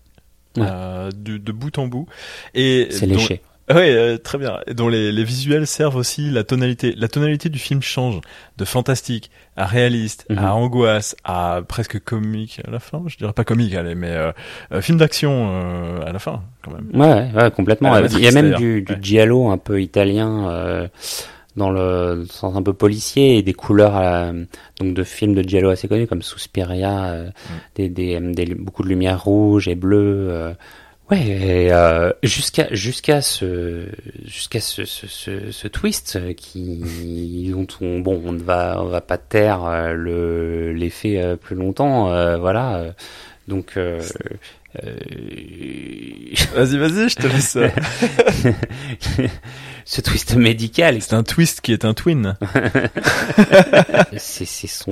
Euh, 0.57 1.11
de, 1.15 1.37
de, 1.38 1.53
bout 1.53 1.77
en 1.79 1.87
bout. 1.87 2.07
Et 2.55 2.88
c'est 2.91 3.07
léché. 3.07 3.43
Oui, 3.71 3.83
euh, 3.83 4.17
très 4.17 4.39
bien. 4.39 4.61
Et 4.67 4.75
dont 4.75 4.89
les, 4.89 5.13
les, 5.13 5.25
visuels 5.25 5.67
servent 5.67 5.97
aussi 5.97 6.31
la 6.31 6.43
tonalité. 6.43 6.95
La 6.97 7.09
tonalité 7.09 7.51
du 7.51 7.59
film 7.59 7.83
change 7.83 8.21
de 8.57 8.65
fantastique 8.65 9.31
à 9.57 9.67
réaliste, 9.67 10.25
à 10.31 10.35
mhm. 10.35 10.49
angoisse, 10.49 11.17
à 11.25 11.61
presque 11.67 12.03
comique 12.03 12.63
à 12.67 12.71
la 12.71 12.79
fin. 12.79 13.03
Je 13.07 13.17
dirais 13.19 13.35
pas 13.35 13.45
comique, 13.45 13.75
allez, 13.75 13.95
mais 13.95 14.11
euh, 14.11 14.33
euh 14.73 14.81
film 14.81 14.97
d'action 14.97 15.51
euh, 15.51 16.01
à 16.07 16.13
la 16.13 16.19
fin, 16.19 16.43
quand 16.63 16.73
même. 16.73 16.89
Ouais, 16.95 17.31
ouais, 17.35 17.51
complètement. 17.51 17.97
Il 17.99 18.21
y 18.21 18.29
a 18.29 18.33
même 18.33 18.55
du, 18.55 18.83
du 18.83 18.97
giallo 19.03 19.51
un 19.51 19.59
peu 19.59 19.83
italien 19.83 20.89
dans 21.57 21.71
le 21.71 22.25
sens 22.31 22.55
un 22.55 22.63
peu 22.63 22.73
policier 22.73 23.39
et 23.39 23.43
des 23.43 23.53
couleurs 23.53 23.97
à 23.97 24.31
donc 24.79 24.95
de 24.95 25.03
films 25.03 25.35
de 25.35 25.43
giallo 25.43 25.71
assez 25.71 25.89
connus 25.89 26.07
comme 26.07 26.23
Suspiria, 26.23 27.15
mm. 27.15 27.33
des, 27.75 27.89
des, 27.89 28.21
des, 28.21 28.55
beaucoup 28.55 28.85
de 28.85 28.89
lumière 28.89 29.25
rouge 29.25 29.67
et 29.67 29.75
bleue. 29.75 30.55
Ouais, 31.11 31.69
euh, 31.73 32.12
jusqu'à 32.23 32.67
jusqu'à 32.71 33.23
ce 33.23 33.87
jusqu'à 34.27 34.61
ce, 34.61 34.85
ce, 34.85 35.07
ce, 35.07 35.50
ce, 35.50 35.67
twist 35.67 36.35
qui 36.35 37.50
dont 37.50 37.67
on 37.81 38.00
bon 38.00 38.21
on 38.27 38.33
ne 38.33 38.43
va 38.43 38.83
on 38.83 38.88
va 38.88 39.00
pas 39.00 39.17
taire 39.17 39.65
euh, 39.65 39.95
le 39.95 40.73
l'effet 40.75 41.17
euh, 41.17 41.37
plus 41.37 41.57
longtemps 41.57 42.12
euh, 42.12 42.37
voilà 42.37 42.93
donc 43.47 43.79
euh, 43.79 44.03
vas-y, 46.55 46.77
vas-y, 46.77 47.09
je 47.09 47.17
te 47.17 47.27
laisse. 47.27 47.57
Ce 49.90 50.02
twist 50.02 50.37
médical. 50.37 51.00
C'est 51.00 51.14
un 51.14 51.23
twist 51.23 51.62
qui 51.62 51.73
est 51.73 51.87
un 51.87 51.95
twin. 51.95 52.37
c'est 54.18 54.45
son, 54.45 54.90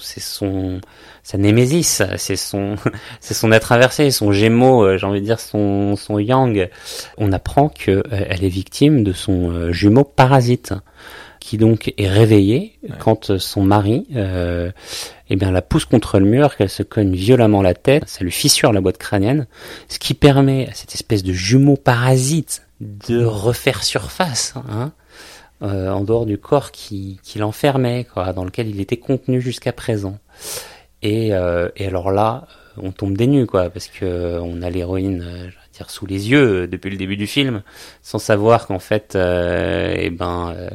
c'est 0.00 0.22
son, 0.22 0.80
sa 1.22 1.36
némésis, 1.36 2.02
c'est 2.16 2.36
son, 2.36 2.76
c'est 3.20 3.34
son 3.34 3.52
être 3.52 3.72
inversé, 3.72 4.10
son 4.10 4.32
gémeau, 4.32 4.82
euh, 4.82 4.96
j'ai 4.96 5.06
envie 5.06 5.20
de 5.20 5.26
dire 5.26 5.40
son, 5.40 5.94
son 5.96 6.18
yang. 6.18 6.70
On 7.18 7.32
apprend 7.32 7.68
que 7.68 7.90
euh, 7.90 8.02
elle 8.10 8.42
est 8.42 8.48
victime 8.48 9.04
de 9.04 9.12
son 9.12 9.72
jumeau 9.72 10.04
parasite. 10.04 10.72
qui 11.38 11.58
donc 11.58 11.92
est 11.98 12.08
réveillée 12.08 12.78
quand 12.98 13.36
son 13.36 13.62
mari 13.62 14.06
euh, 14.16 14.70
eh 15.28 15.36
bien, 15.36 15.50
la 15.50 15.60
pousse 15.60 15.84
contre 15.84 16.18
le 16.18 16.24
mur, 16.24 16.56
qu'elle 16.56 16.70
se 16.70 16.82
cogne 16.82 17.14
violemment 17.14 17.60
la 17.60 17.74
tête, 17.74 18.04
ça 18.06 18.24
lui 18.24 18.32
fissure 18.32 18.72
la 18.72 18.80
boîte 18.80 18.96
crânienne, 18.96 19.46
ce 19.88 19.98
qui 19.98 20.14
permet 20.14 20.66
à 20.66 20.72
cette 20.72 20.94
espèce 20.94 21.22
de 21.22 21.34
jumeau 21.34 21.76
parasite 21.76 22.62
de 22.80 23.24
refaire 23.24 23.82
surface, 23.82 24.54
hein, 24.68 24.92
euh, 25.62 25.90
en 25.90 26.02
dehors 26.04 26.26
du 26.26 26.38
corps 26.38 26.70
qui, 26.70 27.20
qui 27.22 27.38
l'enfermait, 27.38 28.04
quoi, 28.12 28.32
dans 28.32 28.44
lequel 28.44 28.68
il 28.68 28.80
était 28.80 28.96
contenu 28.96 29.40
jusqu'à 29.40 29.72
présent. 29.72 30.18
Et, 31.02 31.34
euh, 31.34 31.68
et 31.76 31.86
alors 31.86 32.10
là, 32.10 32.46
on 32.76 32.92
tombe 32.92 33.16
des 33.16 33.26
nues, 33.26 33.46
quoi, 33.46 33.70
parce 33.70 33.88
que 33.88 34.38
on 34.40 34.62
a 34.62 34.70
l'héroïne, 34.70 35.22
euh, 35.22 35.48
dire, 35.74 35.90
sous 35.90 36.06
les 36.06 36.30
yeux 36.30 36.62
euh, 36.62 36.66
depuis 36.66 36.90
le 36.90 36.96
début 36.96 37.16
du 37.16 37.26
film, 37.26 37.62
sans 38.02 38.18
savoir 38.18 38.66
qu'en 38.66 38.78
fait, 38.78 39.14
euh, 39.16 39.94
eh 39.96 40.10
ben, 40.10 40.54
euh, 40.56 40.70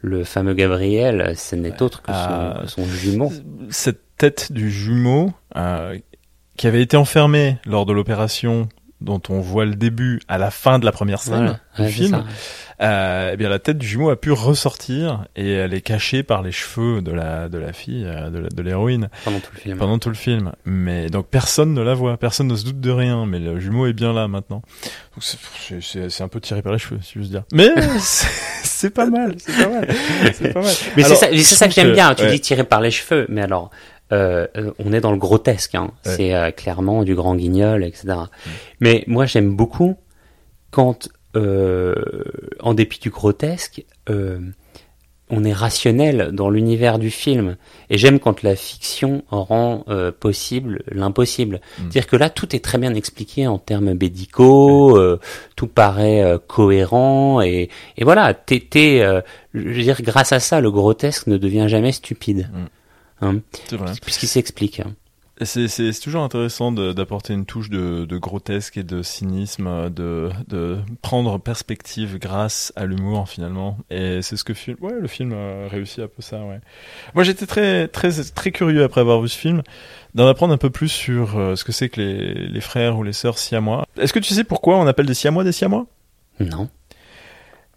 le 0.00 0.24
fameux 0.24 0.54
Gabriel, 0.54 1.34
ce 1.36 1.56
n'est 1.56 1.80
autre 1.82 2.02
que 2.02 2.12
son, 2.12 2.18
Ah. 2.18 2.62
son 2.66 2.84
jumeau. 2.84 3.32
Cette 3.70 4.00
tête 4.18 4.52
du 4.52 4.70
jumeau 4.70 5.32
euh, 5.56 5.98
qui 6.56 6.66
avait 6.66 6.82
été 6.82 6.96
enfermée 6.96 7.58
lors 7.64 7.86
de 7.86 7.92
l'opération 7.92 8.68
dont 9.00 9.20
on 9.28 9.40
voit 9.40 9.64
le 9.66 9.74
début 9.74 10.20
à 10.28 10.38
la 10.38 10.50
fin 10.50 10.78
de 10.78 10.84
la 10.84 10.92
première 10.92 11.20
scène 11.20 11.58
Voilà. 11.76 11.90
du 11.90 11.94
film, 11.94 12.24
euh, 12.80 13.30
eh 13.32 13.36
bien 13.36 13.48
la 13.48 13.58
tête 13.58 13.76
du 13.78 13.86
jumeau 13.86 14.10
a 14.10 14.16
pu 14.20 14.32
ressortir 14.32 15.26
et 15.36 15.52
elle 15.52 15.74
est 15.74 15.80
cachée 15.80 16.22
par 16.22 16.42
les 16.42 16.52
cheveux 16.52 17.02
de 17.02 17.12
la 17.12 17.48
de 17.48 17.58
la 17.58 17.72
fille, 17.72 18.04
euh, 18.06 18.30
de 18.30 18.62
l'héroïne 18.62 19.08
pendant 19.24 19.40
tout 19.40 19.50
le 19.54 19.58
film. 19.60 19.78
pendant 19.78 19.98
tout 19.98 20.08
le 20.08 20.14
film. 20.14 20.52
Mais 20.64 21.08
donc 21.10 21.26
personne 21.28 21.74
ne 21.74 21.82
la 21.82 21.94
voit, 21.94 22.16
personne 22.16 22.46
ne 22.48 22.56
se 22.56 22.64
doute 22.64 22.80
de 22.80 22.90
rien. 22.90 23.26
Mais 23.26 23.38
le 23.38 23.60
jumeau 23.60 23.86
est 23.86 23.92
bien 23.92 24.12
là 24.12 24.26
maintenant. 24.28 24.62
C'est- 25.20 26.20
un 26.20 26.28
peu 26.28 26.40
tiré 26.40 26.62
par 26.62 26.72
les 26.72 26.78
cheveux, 26.78 26.98
si 27.02 27.14
j'ose 27.18 27.30
dire. 27.30 27.42
Mais 27.52 27.70
c'est 28.62 28.90
pas 28.90 29.06
mal, 29.06 29.34
c'est 29.38 29.52
pas 29.62 29.68
mal, 29.70 29.86
pas 29.86 30.60
mal. 30.60 30.72
Mais 30.96 31.02
c'est 31.02 31.14
ça, 31.14 31.32
je 31.32 31.40
ça 31.42 31.68
que 31.68 31.74
j'aime 31.74 31.92
bien. 31.92 32.14
Tu 32.14 32.22
ouais. 32.24 32.30
dis 32.32 32.40
tiré 32.40 32.64
par 32.64 32.80
les 32.80 32.90
cheveux, 32.90 33.26
mais 33.28 33.42
alors 33.42 33.70
euh, 34.12 34.46
euh, 34.56 34.72
on 34.78 34.92
est 34.92 35.00
dans 35.00 35.12
le 35.12 35.18
grotesque. 35.18 35.74
Hein. 35.74 35.90
Ouais. 36.04 36.12
C'est 36.16 36.34
euh, 36.34 36.50
clairement 36.50 37.04
du 37.04 37.14
grand 37.14 37.36
guignol, 37.36 37.84
etc. 37.84 38.16
Mais 38.80 39.04
moi 39.06 39.26
j'aime 39.26 39.54
beaucoup 39.56 39.96
quand, 40.70 41.08
euh, 41.36 41.94
en 42.60 42.74
dépit 42.74 42.98
du 42.98 43.10
grotesque, 43.10 43.84
on 45.30 45.42
est 45.42 45.54
rationnel 45.54 46.30
dans 46.32 46.50
l'univers 46.50 46.98
du 46.98 47.10
film. 47.10 47.56
Et 47.88 47.96
j'aime 47.96 48.20
quand 48.20 48.42
la 48.42 48.54
fiction 48.56 49.24
rend 49.30 49.84
possible 50.20 50.82
l'impossible. 50.88 51.56
Mm. 51.56 51.82
C'est-à-dire 51.82 52.06
que 52.06 52.16
là, 52.16 52.28
tout 52.28 52.54
est 52.54 52.62
très 52.62 52.76
bien 52.76 52.94
expliqué 52.94 53.46
en 53.46 53.58
termes 53.58 53.94
médicaux, 53.94 55.00
tout 55.56 55.66
paraît 55.66 56.38
cohérent, 56.46 57.40
et, 57.40 57.70
et 57.96 58.04
voilà, 58.04 58.34
t'es, 58.34 58.60
t'es, 58.60 58.98
je 59.54 59.60
veux 59.60 59.82
dire, 59.82 60.02
grâce 60.02 60.32
à 60.32 60.40
ça, 60.40 60.60
le 60.60 60.70
grotesque 60.70 61.26
ne 61.26 61.38
devient 61.38 61.66
jamais 61.68 61.92
stupide. 61.92 62.50
Mm. 62.52 62.66
Hein, 63.24 63.40
puisqu'il 64.02 64.28
s'explique. 64.28 64.82
Et 65.40 65.46
C'est 65.46 66.00
toujours 66.00 66.22
intéressant 66.22 66.70
d'apporter 66.70 67.32
une 67.34 67.44
touche 67.44 67.68
de, 67.68 68.04
de 68.04 68.18
grotesque 68.18 68.76
et 68.76 68.84
de 68.84 69.02
cynisme, 69.02 69.90
de, 69.90 70.30
de 70.46 70.78
prendre 71.02 71.38
perspective 71.38 72.18
grâce 72.20 72.72
à 72.76 72.86
l'humour 72.86 73.28
finalement. 73.28 73.76
Et 73.90 74.22
c'est 74.22 74.36
ce 74.36 74.44
que 74.44 74.54
film, 74.54 74.76
ouais, 74.80 74.94
le 75.00 75.08
film 75.08 75.32
a 75.32 75.66
réussi 75.68 76.00
un 76.02 76.06
peu 76.06 76.22
ça. 76.22 76.44
Ouais. 76.44 76.60
Moi, 77.14 77.24
j'étais 77.24 77.46
très 77.46 77.88
très 77.88 78.12
très 78.32 78.52
curieux 78.52 78.84
après 78.84 79.00
avoir 79.00 79.20
vu 79.20 79.28
ce 79.28 79.36
film 79.36 79.62
d'en 80.14 80.28
apprendre 80.28 80.54
un 80.54 80.58
peu 80.58 80.70
plus 80.70 80.88
sur 80.88 81.36
euh, 81.36 81.56
ce 81.56 81.64
que 81.64 81.72
c'est 81.72 81.88
que 81.88 82.00
les, 82.00 82.46
les 82.46 82.60
frères 82.60 82.96
ou 82.96 83.02
les 83.02 83.12
sœurs 83.12 83.38
siamois. 83.38 83.86
Est-ce 83.98 84.12
que 84.12 84.20
tu 84.20 84.34
sais 84.34 84.44
pourquoi 84.44 84.78
on 84.78 84.86
appelle 84.86 85.06
des 85.06 85.14
siamois 85.14 85.42
des 85.42 85.50
siamois? 85.50 85.86
Non. 86.38 86.68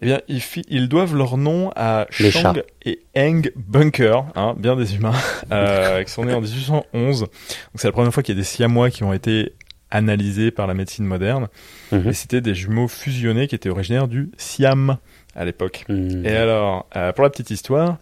Eh 0.02 0.06
bien, 0.06 0.22
ils, 0.28 0.42
ils 0.70 0.90
doivent 0.90 1.16
leur 1.16 1.38
nom 1.38 1.72
à 1.76 2.08
Les 2.20 2.32
Chang 2.32 2.54
chats. 2.54 2.62
et 2.86 3.00
Eng 3.16 3.44
Bunker, 3.56 4.26
hein, 4.36 4.56
bien 4.58 4.76
des 4.76 4.96
humains, 4.96 5.16
euh, 5.52 6.04
qui 6.04 6.12
sont 6.12 6.26
nés 6.26 6.34
en 6.34 6.42
1811. 6.42 7.22
Donc 7.22 7.30
c'est 7.76 7.88
la 7.88 7.92
première 7.92 8.14
fois 8.14 8.24
qu'il 8.24 8.36
y 8.36 8.38
a 8.38 8.42
des 8.42 8.46
Siamois 8.46 8.90
qui 8.90 9.04
ont 9.04 9.14
été 9.14 9.54
analysés 9.90 10.52
par 10.52 10.68
la 10.68 10.74
médecine 10.74 11.06
moderne. 11.06 11.48
Mhm. 11.92 12.10
Et 12.10 12.14
c'était 12.14 12.42
des 12.42 12.54
jumeaux 12.54 12.88
fusionnés 12.88 13.48
qui 13.48 13.56
étaient 13.56 13.70
originaires 13.70 14.08
du 14.08 14.32
Siam 14.38 14.98
à 15.36 15.46
l'époque. 15.46 15.86
Hmm. 15.88 16.26
Et 16.26 16.36
alors, 16.36 16.88
euh, 16.96 17.14
pour 17.14 17.24
la 17.24 17.30
petite 17.30 17.52
histoire, 17.52 17.98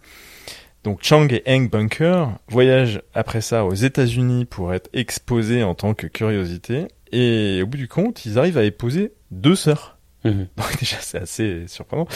donc 0.82 1.00
Chang 1.02 1.28
et 1.30 1.42
Eng 1.46 1.68
Bunker 1.68 2.30
voyagent 2.48 3.02
après 3.14 3.40
ça 3.40 3.64
aux 3.64 3.74
États-Unis 3.74 4.46
pour 4.46 4.72
être 4.72 4.88
exposés 4.92 5.62
en 5.62 5.74
tant 5.74 5.94
que 5.94 6.06
curiosité. 6.06 6.86
Et 7.12 7.60
au 7.62 7.66
bout 7.66 7.76
du 7.76 7.88
compte, 7.88 8.24
ils 8.24 8.38
arrivent 8.38 8.58
à 8.58 8.64
épouser 8.64 9.12
deux 9.30 9.54
sœurs. 9.54 9.95
Mhm. 10.26 10.46
Donc 10.56 10.78
déjà, 10.78 10.96
c'est 11.00 11.18
assez 11.22 11.64
surprenant. 11.66 12.06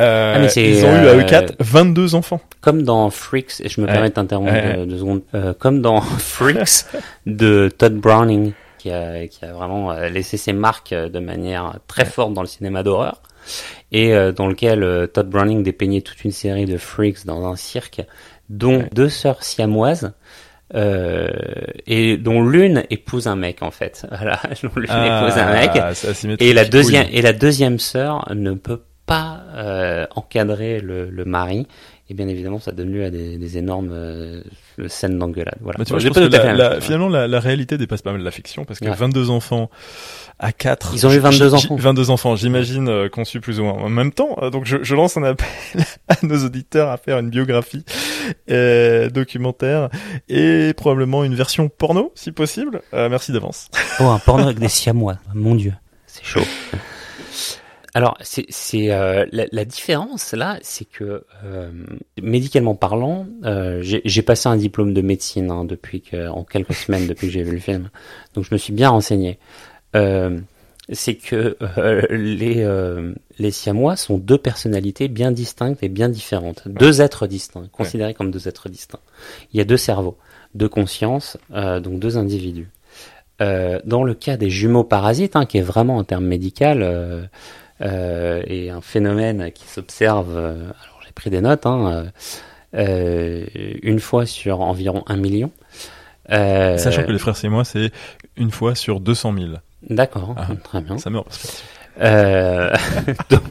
Euh, 0.00 0.34
Ah, 0.36 0.38
mais 0.40 0.48
c'est, 0.48 0.68
ils 0.68 0.84
ont 0.84 0.92
eu 0.92 1.06
à 1.08 1.14
eux 1.14 1.20
euh, 1.20 1.24
quatre 1.24 1.54
22 1.60 2.14
enfants. 2.14 2.40
Comme 2.60 2.82
dans 2.82 3.10
Freaks, 3.10 3.60
et 3.60 3.68
je 3.68 3.80
me 3.80 3.86
Ouais. 3.86 3.92
permets 3.92 4.08
de 4.10 4.14
t'interrompre 4.14 4.52
Ouais. 4.52 4.76
deux, 4.78 4.86
deux 4.86 4.98
secondes, 4.98 5.22
euh, 5.34 5.54
comme 5.54 5.80
dans 5.82 6.00
Freaks 6.18 6.84
de 7.26 7.70
Todd 7.76 7.94
Browning, 7.94 8.52
qui 8.78 8.90
a, 8.90 9.26
qui 9.28 9.44
a 9.44 9.52
vraiment 9.52 9.90
euh, 9.92 10.08
laissé 10.08 10.36
ses 10.36 10.52
marques 10.52 10.92
euh, 10.92 11.08
de 11.08 11.18
manière 11.18 11.78
très 11.86 12.04
forte 12.04 12.32
dans 12.34 12.42
le 12.42 12.46
cinéma 12.48 12.82
d'horreur, 12.82 13.22
et 13.92 14.14
euh, 14.14 14.32
dans 14.32 14.46
lequel 14.46 14.82
euh, 14.82 15.06
Todd 15.06 15.28
Browning 15.28 15.62
dépeignait 15.62 16.00
toute 16.00 16.24
une 16.24 16.32
série 16.32 16.64
de 16.66 16.76
freaks 16.78 17.24
dans 17.26 17.46
un 17.46 17.56
cirque, 17.56 18.02
dont 18.50 18.78
Ouais. 18.78 18.88
deux 18.92 19.08
sœurs 19.08 19.42
siamoises, 19.42 20.12
euh, 20.74 21.28
et 21.86 22.16
dont 22.16 22.42
l'une 22.42 22.84
épouse 22.90 23.26
un 23.26 23.36
mec 23.36 23.62
en 23.62 23.70
fait. 23.70 24.06
Voilà, 24.10 24.40
dont 24.62 24.70
l'une 24.76 24.84
épouse 24.84 25.38
un 25.38 25.52
mec. 25.52 25.70
Ah. 25.74 25.92
Et 26.40 26.52
la 26.52 26.64
deuxième 26.64 27.06
et 27.10 27.22
la 27.22 27.32
deuxième 27.32 27.78
sœur 27.78 28.28
ne 28.34 28.52
peut 28.52 28.82
pas 29.06 29.42
euh, 29.54 30.06
encadrer 30.14 30.80
le, 30.80 31.10
le 31.10 31.24
mari. 31.24 31.66
Et 32.10 32.14
bien 32.14 32.28
évidemment, 32.28 32.58
ça 32.58 32.72
donne 32.72 32.90
lieu 32.92 33.02
à 33.04 33.08
des, 33.10 33.38
des 33.38 33.56
énormes 33.56 33.88
euh, 33.92 34.42
scènes 34.88 35.18
d'engueulade. 35.18 35.56
Voilà. 35.62 35.82
Tu 35.86 35.90
vois, 35.90 36.00
je 36.00 36.08
pense 36.08 36.18
que 36.18 36.24
la- 36.24 36.52
la- 36.52 36.80
finalement, 36.82 37.08
la, 37.08 37.26
la 37.26 37.40
réalité 37.40 37.78
dépasse 37.78 38.02
pas 38.02 38.12
mal 38.12 38.20
la 38.20 38.30
fiction 38.30 38.66
parce 38.66 38.78
que 38.78 38.84
Ouais. 38.84 38.94
22 38.94 39.30
enfants 39.30 39.70
à 40.38 40.52
4. 40.52 40.90
Ils 40.94 41.06
ont 41.06 41.12
eu 41.12 41.18
22 41.18 41.54
enfants. 41.54 41.76
22 41.76 42.10
enfants, 42.10 42.36
j'imagine, 42.36 42.88
euh, 42.90 43.08
conçus 43.08 43.40
plus 43.40 43.58
ou 43.58 43.64
moins 43.64 43.72
en 43.72 43.88
même 43.88 44.12
temps. 44.12 44.36
Euh, 44.42 44.50
donc 44.50 44.66
je, 44.66 44.82
je 44.82 44.94
lance 44.94 45.16
un 45.16 45.22
appel 45.22 45.46
à 46.08 46.16
nos 46.22 46.44
auditeurs 46.44 46.90
à 46.90 46.98
faire 46.98 47.18
une 47.20 47.30
biographie 47.30 47.86
euh, 48.50 49.08
documentaire 49.08 49.88
et 50.28 50.74
probablement 50.76 51.24
une 51.24 51.34
version 51.34 51.70
porno, 51.70 52.12
si 52.14 52.32
possible. 52.32 52.82
Euh, 52.92 53.08
merci 53.08 53.32
d'avance. 53.32 53.68
Oh, 54.00 54.04
un 54.04 54.18
porno 54.18 54.44
avec 54.44 54.58
des 54.58 54.68
siamois. 54.68 55.16
Mon 55.34 55.54
Dieu, 55.54 55.72
c'est 56.06 56.24
chaud. 56.24 56.42
Alors, 57.96 58.16
c'est 58.20 58.46
c'est, 58.48 58.90
euh, 58.90 59.24
la, 59.30 59.46
la 59.52 59.64
différence 59.64 60.32
là, 60.32 60.58
c'est 60.62 60.84
que 60.84 61.24
euh, 61.44 61.70
médicalement 62.20 62.74
parlant, 62.74 63.26
euh, 63.44 63.82
j'ai 63.82 64.02
j'ai 64.04 64.22
passé 64.22 64.48
un 64.48 64.56
diplôme 64.56 64.92
de 64.94 65.00
médecine 65.00 65.48
hein, 65.50 65.64
depuis 65.64 66.00
que, 66.00 66.28
en 66.28 66.42
quelques 66.42 66.74
semaines 66.74 67.06
depuis 67.06 67.28
que 67.28 67.32
j'ai 67.32 67.44
vu 67.44 67.52
le 67.52 67.60
film, 67.60 67.90
donc 68.34 68.44
je 68.44 68.52
me 68.52 68.58
suis 68.58 68.72
bien 68.72 68.88
renseigné. 68.88 69.38
Euh, 69.94 70.40
c'est 70.92 71.14
que 71.14 71.56
euh, 71.78 72.02
les 72.10 72.62
euh, 72.62 73.14
les 73.38 73.52
siamois 73.52 73.94
sont 73.94 74.18
deux 74.18 74.38
personnalités 74.38 75.06
bien 75.06 75.30
distinctes 75.30 75.82
et 75.84 75.88
bien 75.88 76.08
différentes, 76.08 76.66
deux 76.66 77.00
êtres 77.00 77.28
distincts, 77.28 77.68
considérés 77.70 78.12
comme 78.12 78.32
deux 78.32 78.48
êtres 78.48 78.68
distincts. 78.68 79.00
Il 79.52 79.58
y 79.58 79.60
a 79.60 79.64
deux 79.64 79.76
cerveaux, 79.76 80.18
deux 80.54 80.68
consciences, 80.68 81.38
euh, 81.52 81.78
donc 81.78 82.00
deux 82.00 82.18
individus. 82.18 82.68
Euh, 83.40 83.80
dans 83.84 84.04
le 84.04 84.14
cas 84.14 84.36
des 84.36 84.50
jumeaux 84.50 84.84
parasites, 84.84 85.36
hein, 85.36 85.46
qui 85.46 85.58
est 85.58 85.62
vraiment 85.62 85.98
un 86.00 86.04
terme 86.04 86.26
médical 86.26 87.28
et 88.46 88.70
un 88.70 88.80
phénomène 88.80 89.50
qui 89.52 89.66
s'observe, 89.66 90.36
euh, 90.36 90.54
alors 90.64 91.00
j'ai 91.04 91.12
pris 91.12 91.30
des 91.30 91.40
notes, 91.40 91.66
hein, 91.66 92.10
euh, 92.74 92.76
euh, 92.76 93.44
une 93.82 94.00
fois 94.00 94.26
sur 94.26 94.60
environ 94.60 95.02
un 95.06 95.16
million. 95.16 95.50
Euh, 96.30 96.78
Sachant 96.78 97.04
que 97.04 97.12
les 97.12 97.18
frères 97.18 97.36
c'est 97.36 97.48
moi, 97.48 97.64
c'est 97.64 97.90
une 98.36 98.50
fois 98.50 98.74
sur 98.74 99.00
200 99.00 99.34
000. 99.36 99.48
D'accord, 99.90 100.34
Ah. 100.38 100.46
très 100.62 100.80
bien. 100.80 100.96
Ça 100.98 101.10
perspective. 101.24 101.62
Euh, 102.00 102.74
donc, 103.30 103.42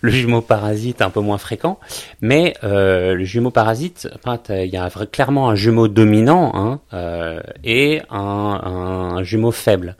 le 0.00 0.10
jumeau 0.10 0.40
parasite 0.40 1.02
un 1.02 1.10
peu 1.10 1.20
moins 1.20 1.36
fréquent, 1.36 1.78
mais 2.22 2.54
euh, 2.64 3.14
le 3.14 3.24
jumeau 3.24 3.50
parasite, 3.50 4.08
il 4.48 4.70
y 4.70 4.76
a 4.78 4.88
clairement 5.12 5.50
un 5.50 5.54
jumeau 5.54 5.86
dominant 5.88 6.52
hein, 6.54 6.80
euh, 6.94 7.40
et 7.62 8.00
un, 8.10 8.20
un 9.18 9.22
jumeau 9.22 9.50
faible, 9.50 9.96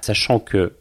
sachant 0.00 0.40
que 0.40 0.72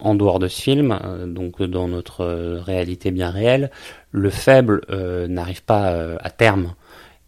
en 0.00 0.14
dehors 0.14 0.38
de 0.38 0.48
ce 0.48 0.60
film, 0.60 0.98
euh, 1.04 1.26
donc 1.26 1.62
dans 1.62 1.88
notre 1.88 2.22
euh, 2.22 2.60
réalité 2.60 3.10
bien 3.10 3.30
réelle, 3.30 3.70
le 4.12 4.30
faible 4.30 4.82
euh, 4.90 5.28
n'arrive 5.28 5.62
pas 5.62 6.16
à 6.20 6.30
terme 6.30 6.74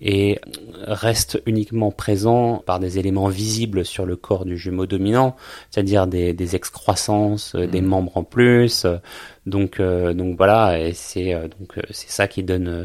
et 0.05 0.41
reste 0.89 1.41
uniquement 1.47 1.93
présent 1.93 2.61
par 2.67 2.81
des 2.81 2.99
éléments 2.99 3.29
visibles 3.29 3.85
sur 3.85 4.05
le 4.05 4.17
corps 4.17 4.45
du 4.45 4.57
jumeau 4.59 4.85
dominant, 4.87 5.37
c'est-à-dire 5.71 6.09
des, 6.09 6.33
des 6.33 6.57
excroissances, 6.57 7.55
des 7.55 7.81
Mhm. 7.81 7.87
membres 7.87 8.17
en 8.17 8.25
plus. 8.25 8.85
donc, 9.47 9.79
euh, 9.81 10.13
donc 10.15 10.37
voilà, 10.37 10.79
et 10.81 10.93
c'est 10.93 11.35
euh, 11.35 11.49
donc 11.49 11.79
c'est 11.91 12.11
ça 12.11 12.27
qui 12.29 12.43
donne 12.43 12.69
euh, 12.69 12.85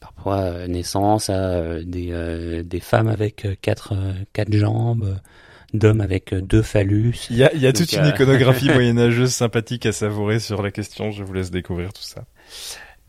parfois 0.00 0.66
naissance 0.68 1.30
à 1.30 1.80
des, 1.82 2.62
des 2.64 2.80
femmes 2.80 3.08
avec 3.08 3.46
quatre 3.60 3.94
quatre 4.32 4.52
jambes, 4.52 5.16
d'hommes 5.72 6.00
avec 6.00 6.32
euh, 6.32 6.40
deux 6.40 6.62
phallus. 6.62 7.26
Il 7.30 7.36
y 7.36 7.44
a, 7.44 7.52
il 7.54 7.60
y 7.60 7.66
a 7.66 7.72
Donc, 7.72 7.82
toute 7.82 7.92
une 7.92 8.04
euh, 8.04 8.10
iconographie 8.10 8.68
moyenâgeuse 8.72 9.32
sympathique 9.32 9.86
à 9.86 9.92
savourer 9.92 10.38
sur 10.38 10.62
la 10.62 10.70
question. 10.70 11.10
Je 11.10 11.24
vous 11.24 11.32
laisse 11.32 11.50
découvrir 11.50 11.92
tout 11.92 12.02
ça. 12.02 12.24